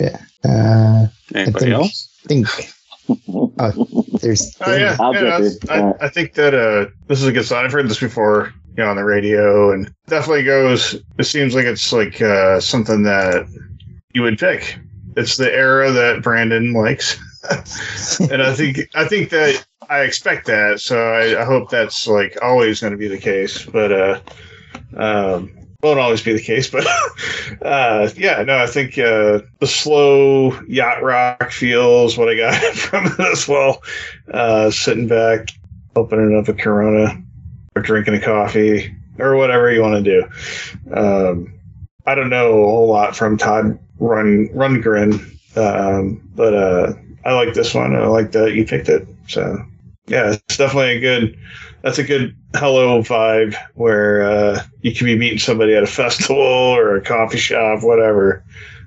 [0.00, 0.18] yeah.
[0.44, 2.08] Uh, Anybody think- else?
[2.24, 2.46] I think
[3.58, 5.78] oh, there's Oh yeah, I'll yeah, I.
[5.80, 7.64] I, I think that uh, this is a good song.
[7.64, 10.96] I've heard this before, you know, on the radio, and definitely goes.
[11.18, 13.46] It seems like it's like uh, something that
[14.12, 14.78] you would pick.
[15.16, 17.18] It's the era that Brandon likes,
[18.20, 20.80] and I think I think that I expect that.
[20.80, 23.64] So I, I hope that's like always going to be the case.
[23.64, 24.20] But uh,
[24.96, 26.70] um, won't always be the case.
[26.74, 26.86] But
[27.66, 33.14] uh, yeah, no, I think uh, the slow yacht rock feels what I got from
[33.20, 33.82] as well.
[34.32, 35.50] Uh, sitting back,
[35.94, 37.22] opening up a Corona,
[37.76, 40.94] or drinking a coffee, or whatever you want to do.
[40.94, 41.52] Um,
[42.06, 45.14] I don't know a whole lot from Todd Run Rundgren,
[45.56, 46.92] um, but uh,
[47.24, 47.96] I like this one.
[47.96, 49.06] I like that you picked it.
[49.28, 49.64] So
[50.06, 51.38] yeah, it's definitely a good.
[51.82, 56.36] That's a good hello vibe where uh, you can be meeting somebody at a festival
[56.36, 58.42] or a coffee shop, whatever.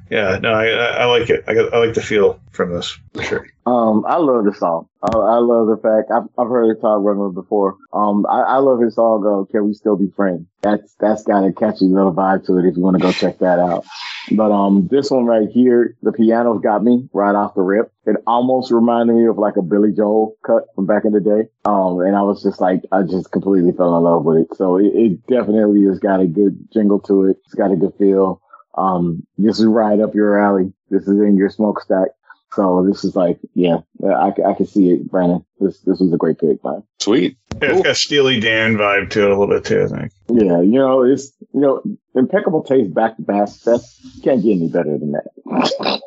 [0.10, 1.44] Yeah, no, I, I I like it.
[1.48, 3.48] I, got- I like the feel from this for sure.
[3.66, 4.88] Um, I love the song.
[5.04, 7.76] I, I love the fact I've, I've heard it Todd Rundgren before.
[7.92, 9.26] Um, I, I love his song.
[9.26, 10.48] Uh, Can we still be friends?
[10.62, 12.66] That's that's got a catchy little vibe to it.
[12.66, 13.86] If you want to go check that out.
[14.32, 17.92] But um, this one right here, the piano's got me right off the rip.
[18.06, 21.50] It almost reminded me of like a Billy Joel cut from back in the day.
[21.66, 24.58] Um, and I was just like, I just completely fell in love with it.
[24.58, 27.38] So it, it definitely has got a good jingle to it.
[27.46, 28.42] It's got a good feel.
[28.78, 30.72] Um, this is right up your alley.
[30.90, 32.10] This is in your smokestack.
[32.54, 35.46] So this is like, yeah, I, I can see it, Brandon.
[35.60, 36.84] This this was a great pick, man.
[37.00, 37.38] Sweet.
[37.62, 39.84] Yeah, it's got a Steely Dan vibe to it a little bit too.
[39.84, 40.12] I think.
[40.30, 41.82] Yeah, you know, it's you know,
[42.16, 43.50] impeccable taste back to back.
[43.66, 46.02] That's can't get any better than that.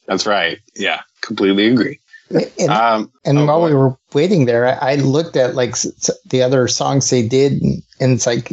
[0.06, 0.58] That's right.
[0.74, 2.00] Yeah, completely agree.
[2.30, 5.70] And, Um, and oh, while go we were waiting there, I, I looked at like
[5.70, 8.52] s- s- the other songs they did, and, and it's like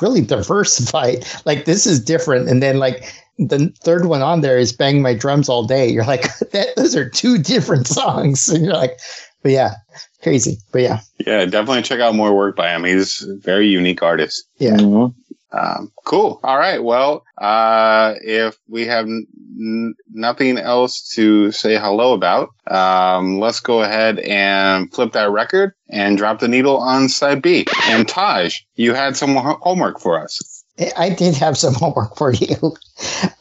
[0.00, 1.26] really diversified.
[1.44, 5.14] Like this is different, and then like the third one on there is "Bang My
[5.14, 8.98] Drums All Day." You're like, that those are two different songs, and you're like,
[9.42, 9.74] but yeah,
[10.22, 12.84] crazy, but yeah, yeah, definitely check out more work by him.
[12.84, 14.44] He's a very unique artist.
[14.58, 14.76] yeah.
[14.76, 15.14] Mhm.
[15.52, 16.40] Um, cool.
[16.42, 16.82] All right.
[16.82, 19.26] Well, uh, if we have n-
[19.58, 25.72] n- nothing else to say hello about, um, let's go ahead and flip that record
[25.88, 27.66] and drop the needle on side B.
[27.86, 30.64] And Taj, you had some ho- homework for us.
[30.96, 32.76] I did have some homework for you.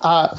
[0.01, 0.35] Uh,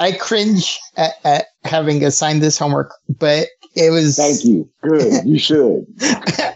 [0.00, 4.16] I cringe at, at having assigned this homework, but it was.
[4.16, 4.68] Thank you.
[4.82, 5.24] Good.
[5.26, 5.86] You should.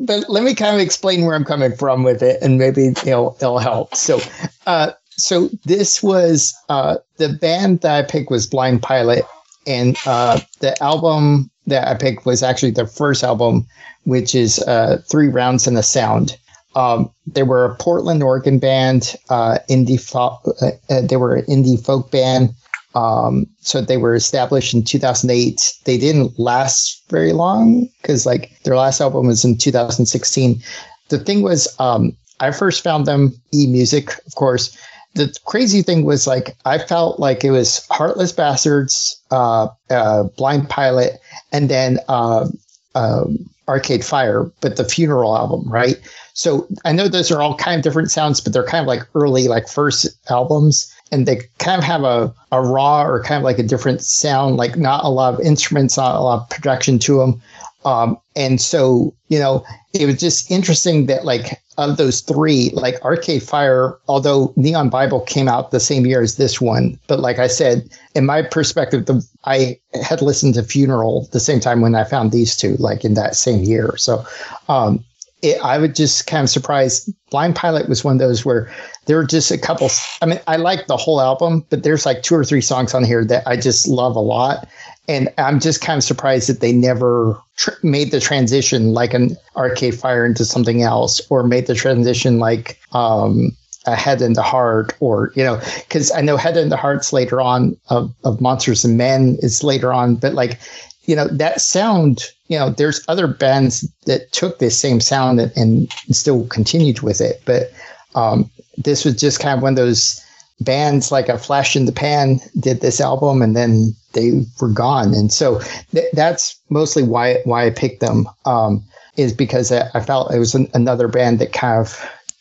[0.00, 3.36] but let me kind of explain where I'm coming from with it, and maybe it'll
[3.40, 3.94] it'll help.
[3.94, 4.20] So,
[4.66, 9.24] uh, so this was uh, the band that I picked was Blind Pilot,
[9.66, 13.66] and uh, the album that I picked was actually their first album,
[14.04, 16.36] which is uh, Three Rounds and a Sound.
[16.74, 20.00] Um, they were a Portland, Oregon band, uh, indie.
[20.00, 22.54] Fo- uh, uh, they were an indie folk band.
[22.96, 25.74] Um, so they were established in 2008.
[25.84, 30.62] They didn't last very long because like their last album was in 2016.
[31.10, 34.76] The thing was, um, I first found them e music, of course.
[35.14, 40.68] The crazy thing was like I felt like it was Heartless Bastards, uh, uh, Blind
[40.70, 41.20] Pilot,
[41.52, 42.48] and then uh,
[42.94, 45.98] um, Arcade Fire, but the Funeral album, right?
[46.32, 49.06] So I know those are all kind of different sounds, but they're kind of like
[49.14, 53.44] early, like first albums and they kind of have a, a raw or kind of
[53.44, 56.98] like a different sound, like not a lot of instruments, not a lot of production
[57.00, 57.42] to them.
[57.84, 59.64] Um, and so, you know,
[59.94, 65.20] it was just interesting that like of those three, like Arcade Fire, although Neon Bible
[65.20, 69.06] came out the same year as this one, but like I said, in my perspective,
[69.06, 73.04] the, I had listened to Funeral the same time when I found these two, like
[73.04, 73.96] in that same year.
[73.96, 74.24] So,
[74.68, 75.04] um,
[75.42, 77.12] it, I would just kind of surprised.
[77.30, 78.70] Blind Pilot was one of those where
[79.06, 79.88] there were just a couple.
[80.22, 83.04] I mean, I like the whole album, but there's like two or three songs on
[83.04, 84.68] here that I just love a lot.
[85.08, 89.36] And I'm just kind of surprised that they never tr- made the transition like an
[89.54, 94.42] Arcade Fire into something else, or made the transition like um, a Head and the
[94.42, 98.40] Heart, or you know, because I know Head and the Heart's later on of, of
[98.40, 100.58] Monsters and Men is later on, but like
[101.06, 105.52] you know that sound you know there's other bands that took this same sound and,
[105.56, 107.72] and still continued with it but
[108.14, 110.22] um, this was just kind of one of those
[110.60, 115.12] bands like a flash in the pan did this album and then they were gone
[115.12, 115.60] and so
[115.92, 118.82] th- that's mostly why why i picked them um,
[119.16, 121.98] is because I, I felt it was an, another band that kind of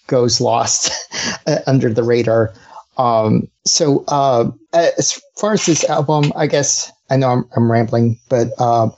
[0.08, 0.92] goes lost
[1.68, 2.54] under the radar.
[2.98, 8.20] Um, so uh, as far as this album, I guess I know I'm, I'm rambling,
[8.30, 8.94] but um,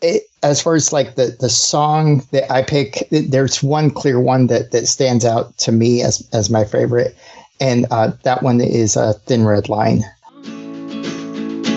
[0.00, 4.46] it, as far as like the the song that I pick, there's one clear one
[4.46, 7.16] that that stands out to me as as my favorite,
[7.60, 10.04] and uh, that one is a uh, Thin Red Line.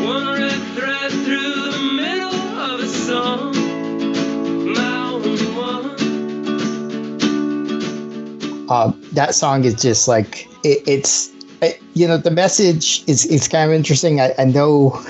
[0.03, 3.53] One red thread through the middle of a song.
[4.73, 5.95] My only one.
[8.69, 11.31] Uh, that song is just like it, it's
[11.63, 14.21] it, you know the message is it's kind of interesting.
[14.21, 15.03] I, I know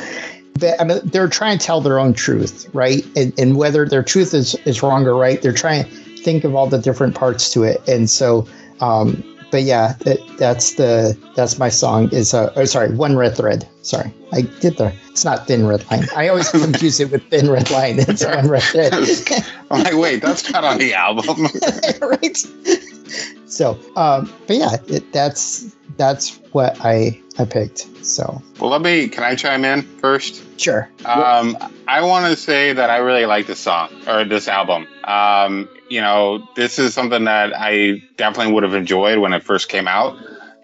[0.56, 3.06] that I mean, they're trying to tell their own truth, right?
[3.16, 6.56] And, and whether their truth is is wrong or right, they're trying to think of
[6.56, 7.88] all the different parts to it.
[7.88, 8.48] And so,
[8.80, 13.36] um, but yeah, that, that's the that's my song is uh oh, sorry one red
[13.36, 13.68] thread.
[13.82, 16.08] Sorry, I did the it's not thin red line.
[16.16, 18.00] I always confuse it with thin red line.
[18.00, 18.94] It's one red thread.
[19.72, 21.48] I'm like, wait, that's not on the album.
[22.02, 22.38] right.
[23.46, 27.88] So, um, but yeah, it, that's that's what I I picked.
[28.04, 29.08] So well, let me.
[29.08, 30.42] Can I chime in first?
[30.60, 30.90] sure.
[31.06, 34.88] Um, I want to say that I really like this song or this album.
[35.04, 39.70] Um, you know, this is something that I definitely would have enjoyed when it first
[39.70, 40.18] came out.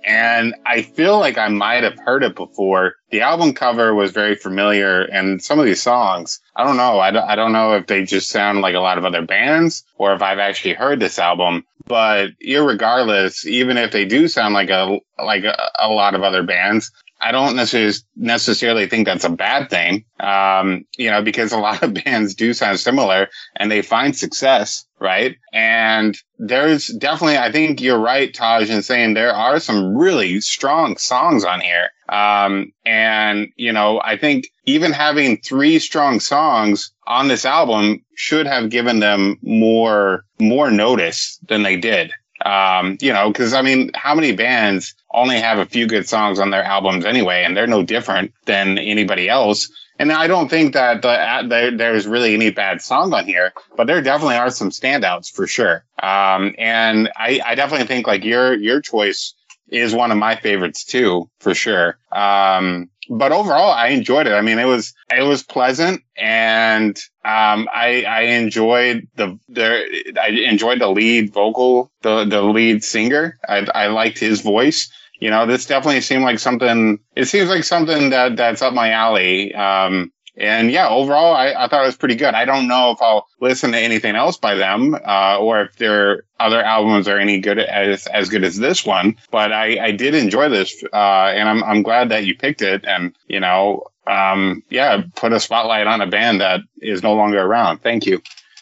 [0.06, 2.96] And I feel like I might have heard it before.
[3.12, 7.00] The album cover was very familiar, and some of these songs, I don't know.
[7.00, 9.84] I don't, I don't know if they just sound like a lot of other bands
[9.98, 11.66] or if I've actually heard this album.
[11.88, 16.44] But irregardless, even if they do sound like a like a, a lot of other
[16.44, 20.06] bands, I don't necessarily necessarily think that's a bad thing.
[20.20, 24.86] Um, you know, because a lot of bands do sound similar and they find success,
[25.00, 25.36] right?
[25.54, 30.98] And there's definitely, I think you're right, Taj, in saying there are some really strong
[30.98, 31.90] songs on here.
[32.10, 38.46] Um, and you know, I think even having three strong songs on this album should
[38.46, 42.12] have given them more more notice than they did.
[42.46, 46.40] Um, you know, because I mean, how many bands only have a few good songs
[46.40, 49.70] on their albums anyway, and they're no different than anybody else.
[50.00, 53.88] And I don't think that the, there, there's really any bad song on here, but
[53.88, 55.84] there definitely are some standouts for sure.
[56.04, 59.34] Um, and I, I definitely think like your your choice
[59.70, 61.98] is one of my favorites too, for sure.
[62.12, 64.34] Um, but overall, I enjoyed it.
[64.34, 70.30] I mean, it was it was pleasant, and um, I I enjoyed the the I
[70.30, 73.40] enjoyed the lead vocal, the the lead singer.
[73.48, 74.90] I I liked his voice.
[75.20, 77.00] You know, this definitely seemed like something.
[77.16, 79.54] It seems like something that that's up my alley.
[79.56, 82.36] Um, and yeah, overall, I, I thought it was pretty good.
[82.36, 86.24] I don't know if I'll listen to anything else by them, uh, or if their
[86.40, 89.16] other albums are any good as as good as this one.
[89.32, 92.86] But I, I did enjoy this, uh, and I'm I'm glad that you picked it.
[92.86, 97.42] And you know, um, yeah, put a spotlight on a band that is no longer
[97.42, 97.80] around.
[97.80, 98.22] Thank you.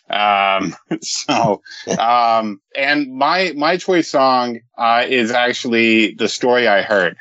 [0.09, 1.61] Um, so,
[1.99, 7.17] um, and my my choice song uh, is actually the story I heard.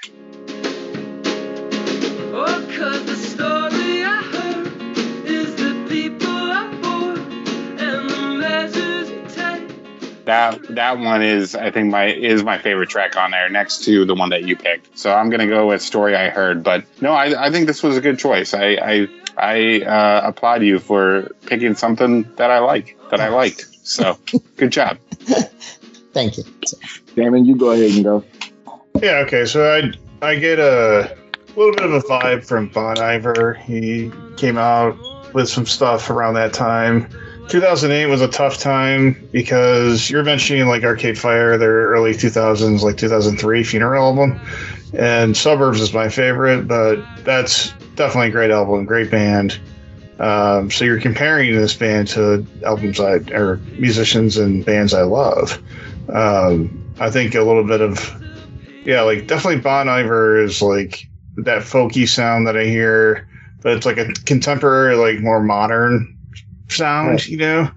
[2.37, 2.67] Oh,
[10.25, 14.05] That that one is I think my is my favorite track on there, next to
[14.05, 14.99] the one that you picked.
[14.99, 17.97] So I'm gonna go with "Story I Heard." But no, I, I think this was
[17.97, 18.55] a good choice.
[18.55, 23.67] I I, I uh, applaud you for picking something that I like that I liked.
[23.87, 24.19] So
[24.57, 24.99] good job.
[26.13, 26.45] Thank you.
[27.15, 28.25] Damon, you go ahead and go.
[29.03, 29.45] Yeah, okay.
[29.45, 29.93] So I
[30.27, 31.17] I get a
[31.57, 33.55] little bit of a vibe from Bon Iver.
[33.55, 34.97] He came out
[35.35, 37.09] with some stuff around that time.
[37.49, 42.97] 2008 was a tough time because you're mentioning like Arcade Fire, their early 2000s, like
[42.97, 44.41] 2003 Funeral album,
[44.97, 49.59] and Suburbs is my favorite, but that's definitely a great album, great band.
[50.19, 55.61] Um, so you're comparing this band to albums I or musicians and bands I love.
[56.09, 58.21] Um, I think a little bit of
[58.85, 63.29] yeah, like definitely Bon Iver is like that folky sound that I hear,
[63.63, 66.14] but it's like a contemporary, like more modern
[66.75, 67.29] sound, Right.
[67.29, 67.71] you know.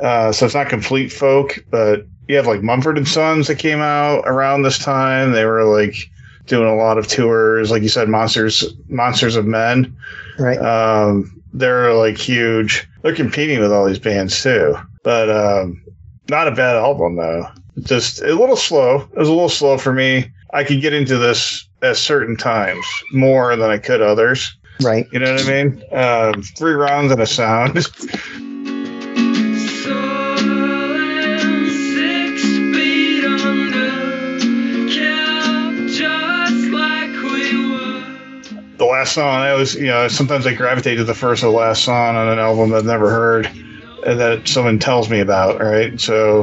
[0.00, 3.80] Uh, so it's not complete folk, but you have like Mumford and Sons that came
[3.80, 5.32] out around this time.
[5.32, 5.94] They were like
[6.46, 9.96] doing a lot of tours, like you said, monsters, monsters of men.
[10.38, 10.58] right.
[10.58, 12.86] Um, they're like huge.
[13.02, 15.82] They're competing with all these bands too, but um,
[16.28, 17.48] not a bad album though.
[17.80, 19.08] Just a little slow.
[19.12, 20.30] It was a little slow for me.
[20.52, 24.56] I could get into this at certain times more than I could others.
[24.80, 25.08] Right.
[25.12, 25.82] You know what I mean?
[25.92, 27.78] Um, three rounds and a sound.
[38.78, 41.82] The last song I always, you know, sometimes I gravitate to the first or last
[41.82, 43.50] song on an album I've never heard
[44.06, 46.00] and that someone tells me about, right?
[46.00, 46.42] So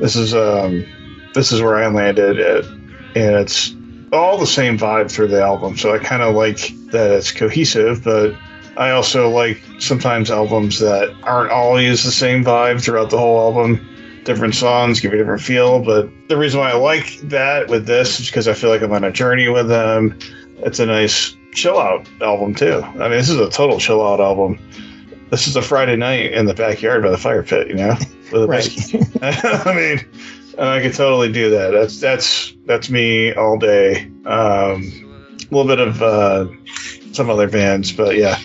[0.00, 0.84] this is um
[1.32, 3.74] this is where I landed at, and it's
[4.14, 5.76] all the same vibe through the album.
[5.76, 8.34] So I kind of like that it's cohesive, but
[8.76, 13.86] I also like sometimes albums that aren't always the same vibe throughout the whole album.
[14.24, 17.86] Different songs give you a different feel, but the reason why I like that with
[17.86, 20.18] this is because I feel like I'm on a journey with them.
[20.58, 22.82] It's a nice chill out album too.
[22.82, 24.58] I mean, this is a total chill out album.
[25.30, 27.96] This is a Friday night in the backyard by the fire pit, you know,
[28.32, 28.68] with a Right.
[29.66, 31.70] I mean, and I could totally do that.
[31.70, 34.06] That's that's that's me all day.
[34.26, 34.82] Um,
[35.50, 36.46] a little bit of uh,
[37.12, 38.38] some other bands, but yeah,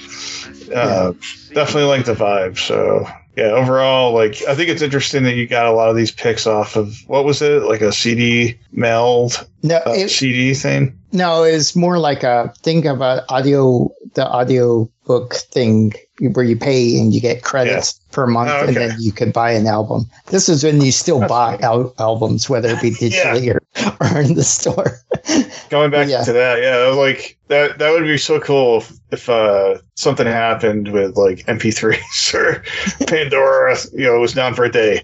[0.75, 1.13] uh,
[1.53, 2.57] definitely like the vibe.
[2.57, 3.07] So
[3.37, 6.45] yeah, overall, like I think it's interesting that you got a lot of these picks
[6.45, 10.97] off of what was it like a CD meld No, uh, it, CD thing.
[11.13, 16.55] no, it's more like a think of a audio the audio book thing where you
[16.57, 20.05] pay and you get credits per month, Oh, and then you could buy an album.
[20.27, 23.53] This is when you still That's buy al- albums, whether it be Yeah.
[23.53, 23.61] or,
[24.01, 24.99] or in the store.
[25.69, 26.23] Going back Yeah.
[26.23, 30.91] to that, yeah, like that that would be so cool if, if uh, something happened
[30.91, 32.63] with like MP3s or
[33.05, 35.03] Pandora, you know, was down for a day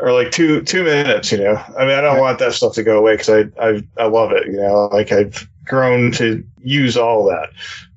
[0.00, 1.32] or like two two minutes.
[1.32, 2.20] You know, I mean, I don't Right.
[2.20, 4.46] want that stuff to go away because I I I love it.
[4.46, 7.50] You know, like I've grown to use all that.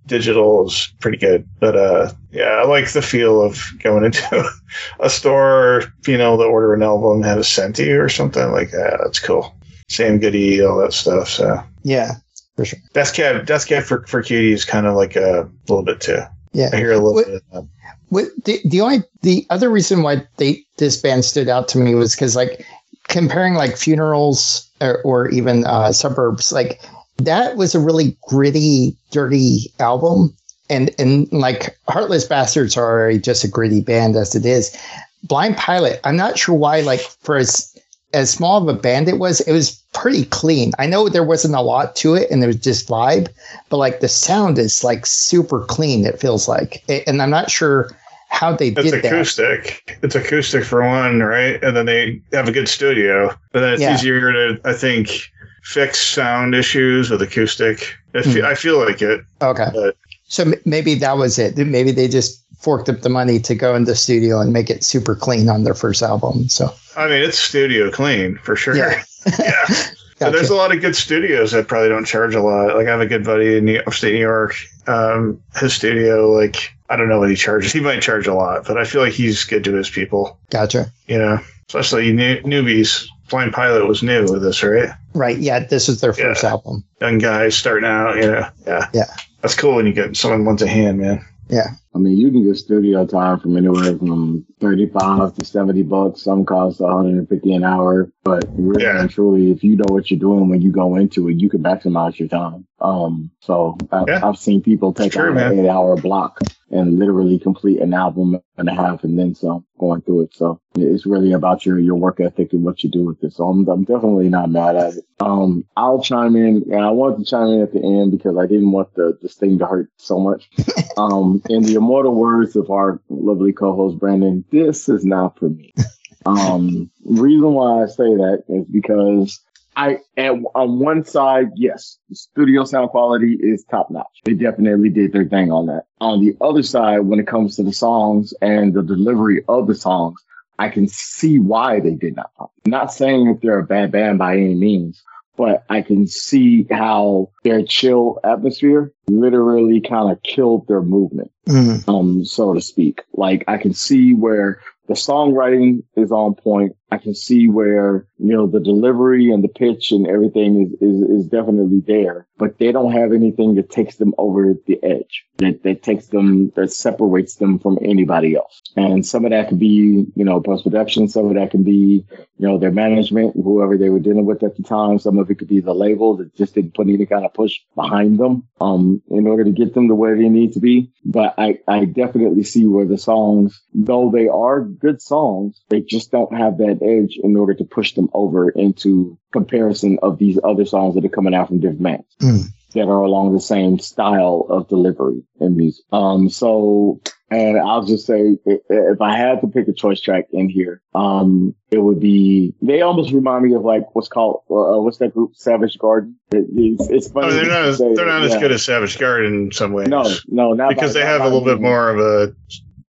[0.08, 4.50] Digital is pretty good, but uh, yeah, I like the feel of going into
[5.00, 9.00] a store, being able to order an album, have a senti or something like that.
[9.04, 9.54] That's cool.
[9.90, 11.30] Sam Goody, all that stuff.
[11.30, 11.62] So.
[11.84, 12.14] Yeah,
[12.56, 12.80] for sure.
[12.94, 16.20] Death Cab, Death Cab for, for Cutie is kind of like a little bit too.
[16.54, 16.70] Yeah.
[16.74, 17.68] I hear a little What- bit of that.
[18.10, 21.94] What the the only the other reason why they this band stood out to me
[21.94, 22.66] was because like
[23.10, 26.80] comparing like funerals or, or even uh, suburbs like
[27.20, 30.36] that was a really gritty dirty album
[30.70, 34.76] and and like heartless bastards are already just a gritty band as it is
[35.24, 37.74] blind pilot i'm not sure why like for as
[38.14, 41.54] as small of a band it was it was pretty clean i know there wasn't
[41.56, 43.28] a lot to it and there was just vibe
[43.70, 47.90] but like the sound is like super clean it feels like and i'm not sure
[48.30, 49.98] how they It's did that It's acoustic.
[50.04, 51.64] It's acoustic for one, right?
[51.64, 53.94] And then they have a good studio, but then it's Yeah.
[53.96, 55.32] easier to, I think,
[55.74, 57.96] fix sound issues with acoustic.
[58.16, 58.46] I fe- Hmm.
[58.46, 59.22] I feel like it.
[59.42, 59.96] okay But-
[60.30, 63.86] so maybe that was it maybe they just forked up the money to go in
[63.86, 67.38] the studio and make it super clean on their first album so I mean, it's
[67.40, 68.76] studio clean for sure.
[68.76, 69.04] Yeah.
[69.40, 69.66] yeah.
[70.20, 70.32] Gotcha.
[70.36, 72.76] there's a lot of good studios that probably don't charge a lot.
[72.76, 74.56] Like I have a good buddy in New- upstate New York.
[74.88, 77.72] Um, his studio, like I don't know what he charges.
[77.72, 80.40] He might charge a lot, but I feel like he's good to his people.
[80.50, 81.40] gotcha You know,
[81.70, 83.06] especially new, newbies.
[83.30, 84.90] Blind Pilot was new with this, right?
[85.18, 86.50] Right yeah this is their first Yeah.
[86.52, 88.16] album Young guys starting out.
[88.16, 89.06] You know, yeah, Yeah.
[89.42, 91.24] That's cool when you get someone wants a hand, man.
[91.50, 91.68] Yeah.
[91.96, 96.22] I mean, you can get studio time from anywhere from 35 to 70 bucks.
[96.24, 98.12] Some cost 150 an hour.
[98.24, 99.00] But really Yeah.
[99.00, 101.62] and truly, if you know what you're doing when you go into it, you can
[101.64, 102.66] maximize your time.
[102.82, 104.20] Um, so I, Yeah.
[104.28, 106.40] I've seen people take true, out an eight hour block
[106.70, 110.36] and literally complete an album and a half and then some going through it.
[110.36, 113.34] So it's really about your, your work ethic and what you do with it.
[113.34, 115.06] So I'm, I'm definitely not mad at it.
[115.20, 118.46] Um, I'll chime in and I wanted to chime in at the end because I
[118.46, 120.50] didn't want the, this thing to hurt so much.
[120.98, 125.72] Um, in the immortal words of our lovely co-host Brandon, this is not for me.
[126.26, 129.40] Um, reason why I say that is because
[129.78, 134.08] I, at, on one side, yes, the studio sound quality is top notch.
[134.26, 135.84] They definitely did their thing on that.
[136.02, 139.76] On the other side, when it comes to the songs and the delivery of the
[139.76, 140.20] songs,
[140.58, 142.52] I can see why they did not pop.
[142.66, 145.04] Not saying that they're a bad band by any means,
[145.38, 151.88] but I can see how their chill atmosphere literally kind of killed their movement Mm,
[151.88, 153.04] um, so to speak.
[153.14, 156.76] Like I can see where the songwriting is on point.
[156.90, 161.10] I can see where, you know, the delivery and the pitch and everything is, is,
[161.10, 165.64] is definitely there, but they don't have anything that takes them over the edge, that,
[165.64, 168.62] that takes them, that separates them from anybody else.
[168.78, 171.10] And some of that could be, you know, post production.
[171.10, 172.06] Some of that can be,
[172.38, 174.98] you know, their management, whoever they were dealing with at the time.
[174.98, 177.60] Some of it could be the label that just didn't put any kind of push
[177.76, 180.94] behind them, um, in order to get them to where they need to be.
[181.04, 186.12] But I, I definitely see where the songs, though they are good songs, they just
[186.12, 190.66] don't have that edge in order to push them over into comparison of these other
[190.66, 192.44] songs that are coming out from different bands Mm.
[192.74, 195.84] that are along the same style of delivery and music.
[195.92, 197.00] Um, so,
[197.30, 201.54] and I'll just say, if I had to pick a choice track in here, um,
[201.72, 205.32] it would be, they almost remind me of like what's called, uh, what's that group?
[205.36, 206.16] Savage Garden.
[206.32, 207.28] It, it's, it's funny.
[207.28, 209.74] Oh, they're not as say they're that, not as good as Savage Garden in some
[209.74, 209.88] ways.
[209.90, 212.34] No, no, not because by- they not have a by little bit more of a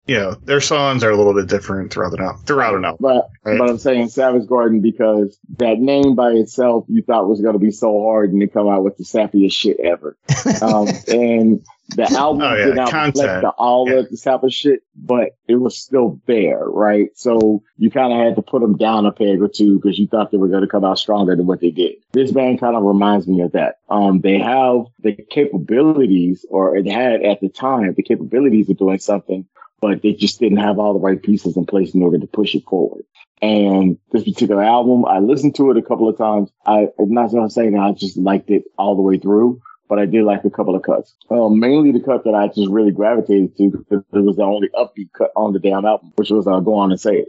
[0.08, 2.42] you know, their songs are a little bit different throughout the album.
[2.46, 2.98] Throughout an album.
[3.02, 3.58] But Right.
[3.60, 7.72] but I'm saying Savage Garden because that name by itself you thought was gonna be
[7.72, 10.18] so hard and they come out with the sappiest shit ever.
[10.62, 11.62] Um, and
[11.96, 13.16] the album Oh, yeah, did not content.
[13.16, 13.96] reflect the, all Yeah.
[14.00, 17.10] of the type of shit, but it was still there, right?
[17.16, 20.08] So you kind of had to put them down a peg or two because you
[20.08, 21.94] thought they were going to come out stronger than what they did.
[22.12, 23.76] This band kind of reminds me of that.
[23.90, 29.00] Um, they have the capabilities, or it had at the time, the capabilities of doing
[29.00, 29.46] something,
[29.82, 32.56] but they just didn't have all the right pieces in place in order to push
[32.56, 33.04] it forward.
[33.42, 36.50] And this particular album, I listened to it a couple of times.
[36.66, 39.62] I, I'm not going to say that I just liked it all the way through,
[39.88, 41.16] but I did like a couple of cuts.
[41.30, 44.70] Um, mainly the cut that I just really gravitated to because it was the only
[44.70, 47.28] upbeat cut on the damn album, which was uh, Go On and Say It.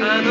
[0.00, 0.22] I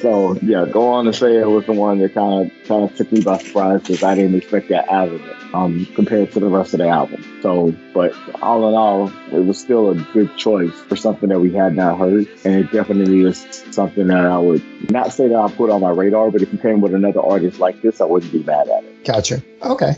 [0.00, 2.96] So yeah, Go On and Say It was the one that kind of kind of
[2.96, 5.36] took me by surprise because I didn't expect that out of it.
[5.54, 7.24] Um, compared to the rest of the album.
[7.40, 8.12] So, but
[8.42, 11.96] all in all, it was still a good choice for something that we had not
[11.96, 15.80] heard, and it definitely is something that I would not say that I put on
[15.80, 16.32] my radar.
[16.32, 19.04] But if you came with another artist like this, I wouldn't be mad at it.
[19.04, 19.42] Gotcha.
[19.62, 19.92] Okay.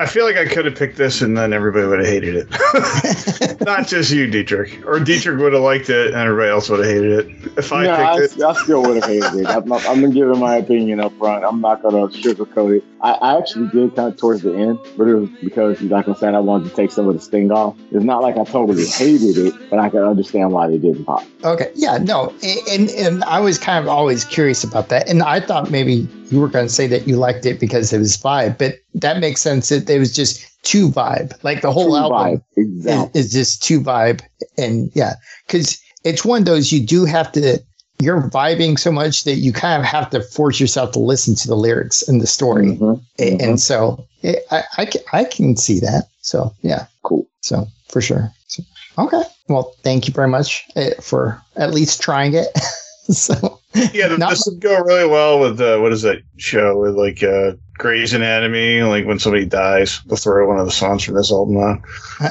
[0.00, 3.60] I feel like I could have picked this and then everybody would have hated it.
[3.64, 4.84] Not just you, Dietrich.
[4.86, 7.37] Or Dietrich would have liked it and everybody else would have hated it.
[7.58, 8.40] If I no, I, it.
[8.40, 9.46] I still would have hated it.
[9.48, 11.44] I'm, not, I'm gonna give my opinion up front.
[11.44, 12.84] I'm not gonna sugarcoat it.
[13.02, 16.14] I, I actually did kind of towards the end, but it was because, like I
[16.14, 17.76] said, I wanted to take some of the sting off.
[17.90, 21.24] It's not like I totally hated it, but I can understand why they didn't pop.
[21.44, 21.70] Okay.
[21.74, 21.98] Yeah.
[21.98, 22.32] No.
[22.42, 26.06] a- And and I was kind of always curious about that, and I thought maybe
[26.30, 29.18] you were going to say that you liked it because it was vibe, but that
[29.18, 29.72] makes sense.
[29.72, 31.32] It, it was just too vibe.
[31.42, 33.10] Like the whole True album vibe.
[33.14, 34.20] is, is just too vibe,
[34.56, 35.14] and yeah,
[35.46, 37.58] because it's one of those you do have to.
[38.00, 41.48] You're vibing so much that you kind of have to force yourself to listen to
[41.48, 43.42] the lyrics and the story, Mhm, A- mhm.
[43.42, 46.04] and so it, I, I I can see that.
[46.22, 47.26] So yeah, Cool.
[47.40, 48.30] So for sure.
[48.46, 48.62] So,
[48.98, 49.22] okay.
[49.48, 52.48] Well, thank you very much uh, for at least trying it.
[53.10, 56.78] so Yeah, th- Not- this would go really well with uh, what is that show
[56.78, 58.82] with like uh, Grey's Anatomy?
[58.82, 61.82] Like when somebody dies, they'll throw one of the songs from this album on.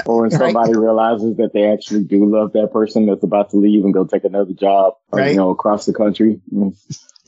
[0.06, 0.38] Or when Right.
[0.38, 4.04] somebody realizes that they actually do love that person that's about to leave and go
[4.04, 5.30] take another job, or, Right.
[5.32, 6.40] you know, across the country.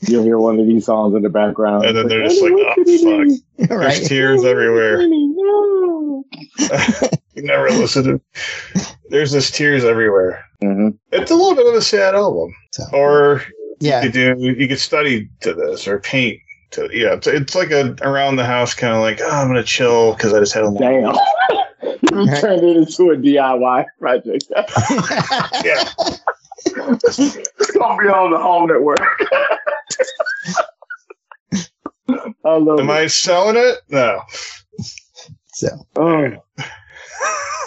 [0.07, 1.85] You'll hear one of these songs in the background.
[1.85, 3.27] And then they're just like, oh, what did he fuck.
[3.59, 3.67] do?
[3.67, 5.01] There's tears everywhere.
[7.33, 8.21] You never listen to.
[9.09, 10.43] There's just tears everywhere.
[10.61, 10.97] Mhm.
[11.13, 12.53] It's a little bit of a sad album.
[12.71, 13.41] So Or
[13.79, 14.03] yeah.
[14.03, 16.39] you do you could study to this or paint
[16.71, 17.13] to yeah.
[17.13, 20.33] It's, it's like a around the house kind of like oh, I'm gonna chill because
[20.33, 21.13] I just had a Damn.
[22.01, 24.45] you turned it into a DIY project.
[25.63, 25.83] yeah.
[26.65, 28.99] it's gonna be on the home network.
[32.43, 32.93] I love Am it.
[32.93, 33.77] I selling it?
[33.89, 34.21] No.
[35.53, 36.43] so Oh,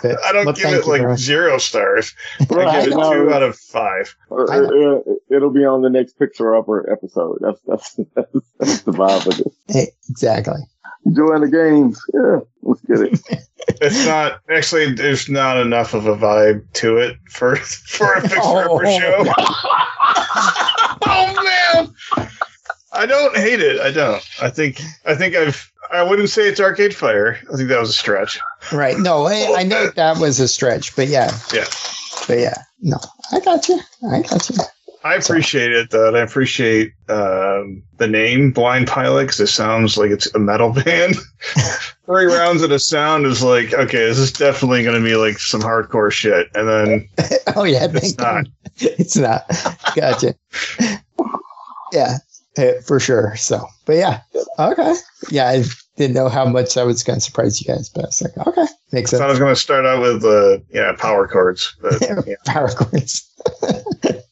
[0.03, 2.15] but- I don't well, give it you very like zero stars.
[2.41, 3.13] I right, give it no.
[3.13, 4.15] two out of five.
[4.29, 7.39] Or- I or- it'll be on the next Fixer Upper episode.
[7.41, 9.53] That's that's that's, that's the vibe of it.
[9.75, 10.61] Eh, exactly.
[11.07, 12.01] Enjoying the games.
[12.15, 13.21] Yeah, let's get it.
[13.81, 14.93] It's not actually.
[14.93, 18.99] There's not enough of a vibe to it for for a fixer upper Oh.
[18.99, 19.25] show.
[21.07, 21.85] oh
[22.17, 22.29] man,
[22.93, 23.81] I don't hate it.
[23.81, 24.23] I don't.
[24.43, 24.81] I think.
[25.07, 25.71] I think I've.
[25.95, 27.39] I wouldn't say it's Arcade Fire.
[27.53, 28.39] I think that was a stretch.
[28.73, 28.99] Right.
[28.99, 31.37] No, I, I know that was a stretch, but yeah.
[31.53, 31.67] Yeah.
[32.27, 32.55] But yeah.
[32.83, 32.99] No,
[33.33, 33.79] I got you.
[34.11, 34.57] I got you.
[35.05, 36.09] I appreciate it though.
[36.09, 40.73] and I appreciate um, the name Blind Pilot because it sounds like it's a metal
[40.85, 41.17] band.
[42.07, 45.39] Three rounds of a sound is like, okay, this is definitely going to be like
[45.39, 46.49] some hardcore shit.
[46.55, 47.09] And then
[47.55, 48.45] Oh yeah, It's not.
[48.45, 48.51] God.
[48.79, 49.47] It's not.
[49.95, 50.35] Gotcha.
[51.93, 52.19] yeah,
[52.57, 53.37] eh, for sure.
[53.37, 54.21] So, but yeah,
[54.59, 54.95] okay.
[55.31, 55.65] Yeah, I
[55.97, 58.67] didn't know how much I was going to surprise you guys, but it's like okay,
[58.93, 62.01] makes I thought I was going to start out with uh, yeah power chords, but
[62.27, 62.35] yeah.
[62.47, 63.31] Power chords.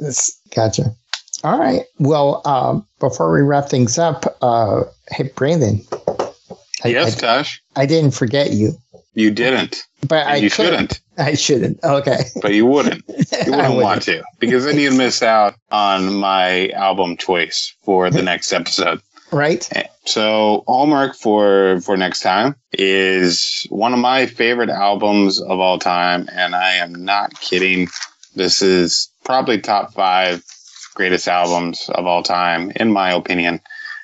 [0.00, 0.94] This- gotcha.
[1.44, 1.82] All right.
[1.98, 5.80] Well, um, before we wrap things up, uh, hey Brandon,
[6.84, 8.72] I, yes, Taj, I, I didn't forget you,
[9.14, 9.84] you didn't.
[10.08, 11.78] but And I you could- shouldn't, I shouldn't.
[11.84, 12.18] Okay.
[12.42, 13.04] but you wouldn't.
[13.46, 13.82] You wouldn't wouldn't.
[13.82, 19.00] want to because then you'd miss out on my album choice for the next episode.
[19.30, 19.68] Right.
[20.04, 26.28] So homework for for next time is one of my favorite albums of all time,
[26.32, 27.88] and I am not kidding.
[28.34, 30.42] This is probably top five
[30.94, 33.60] greatest albums of all time, in my opinion,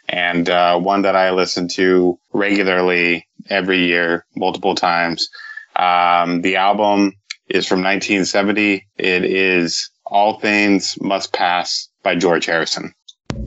[0.09, 5.29] and uh, one that I listen to regularly every year, multiple times.
[5.77, 7.15] Um, the album
[7.49, 8.87] is from 1970.
[8.99, 12.95] It is All Things Must Pass by George Harrison.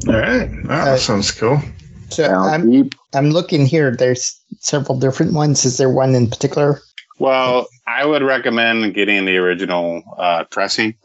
[0.08, 0.50] All right.
[0.68, 1.62] That Uh, sounds cool.
[2.10, 2.96] So Sounds I'm deep.
[3.14, 3.96] I'm looking here.
[3.96, 5.66] There's several different ones.
[5.66, 6.82] Is there one in particular?
[7.20, 10.96] Well, I would recommend getting the original uh, pressing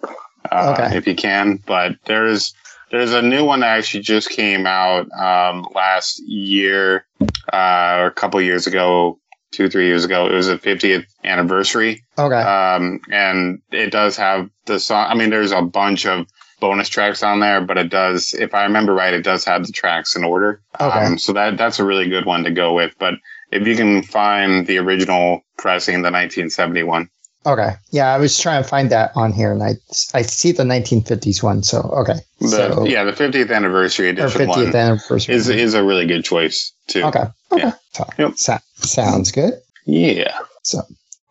[0.51, 0.97] uh, Okay.
[0.97, 1.59] if you can.
[1.67, 2.55] But there's
[2.91, 7.05] there's a new one that actually just came out um, last year
[7.53, 9.19] uh, or a couple years ago,
[9.51, 10.27] two three years ago.
[10.27, 12.37] It was a 50th anniversary, Okay.
[12.37, 15.07] um, and it does have the song.
[15.09, 16.27] I mean, there's a bunch of
[16.63, 19.73] bonus tracks on there, but it does, if I remember right, it does have the
[19.73, 20.61] tracks in order.
[20.81, 20.99] Okay.
[21.07, 22.95] Um, so that that's a really good one to go with.
[23.01, 23.15] But
[23.51, 27.11] if you can find the original pressing, the 1971.
[27.45, 27.73] okay.
[27.91, 29.73] Yeah, I was trying to find that on here, and I
[30.15, 31.65] I see the 1950s one.
[31.65, 32.21] So okay.
[32.39, 35.35] The, so yeah, the 50th anniversary edition 50th one anniversary.
[35.35, 37.03] is is a really good choice too.
[37.03, 37.25] okay.
[37.51, 37.65] Okay.
[37.65, 37.73] Yeah.
[37.93, 38.33] So, Yep.
[38.37, 39.55] so- sounds good.
[39.85, 40.39] Yeah.
[40.63, 40.79] So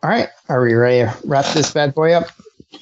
[0.02, 0.28] all right.
[0.50, 2.26] Are we ready to wrap this bad boy up?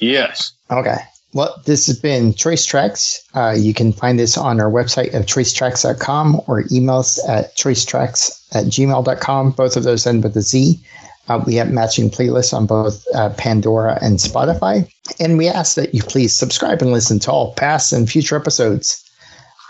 [0.01, 0.53] Yes.
[0.71, 0.97] Okay.
[1.33, 3.19] Well, this has been Choice Trackz.
[3.35, 8.49] Uh, you can find this on our website of choicetrackz.com or email us at choicetrackz
[8.53, 9.53] at gmail.com.
[9.53, 10.81] Both of those end with a Z.
[11.29, 14.91] Uh, we have matching playlists on both uh, Pandora and Spotify.
[15.21, 19.09] And we ask that you please subscribe and listen to all past and future episodes.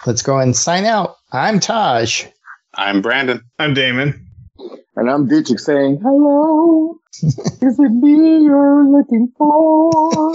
[0.06, 1.16] Let's go and sign out.
[1.32, 2.24] I'm Taj.
[2.76, 3.42] I'm Brandon.
[3.58, 4.26] I'm Damon.
[4.96, 6.96] And I'm Dietrich saying, hello.
[7.22, 10.32] Is it me you're looking for?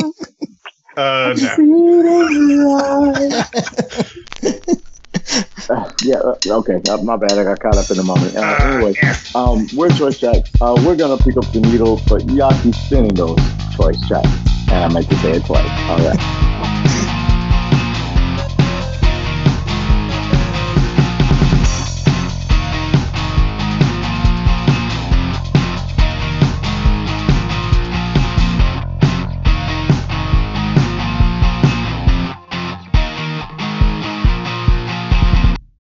[0.98, 1.36] Uh, no.
[1.36, 3.34] See it in your eyes.
[5.68, 6.80] Uh, yeah, uh, okay.
[6.88, 7.32] Uh, my bad.
[7.40, 8.36] I got caught up in the moment.
[8.36, 9.18] Uh, Uh, anyway, yeah.
[9.34, 10.50] um, we're Choice Trackz.
[10.62, 13.40] Uh, we're going to pick up the needle, but y'all keep spinning those
[13.76, 14.72] Choice Trackz.
[14.72, 15.68] And I meant to say it twice.
[15.90, 16.62] All right.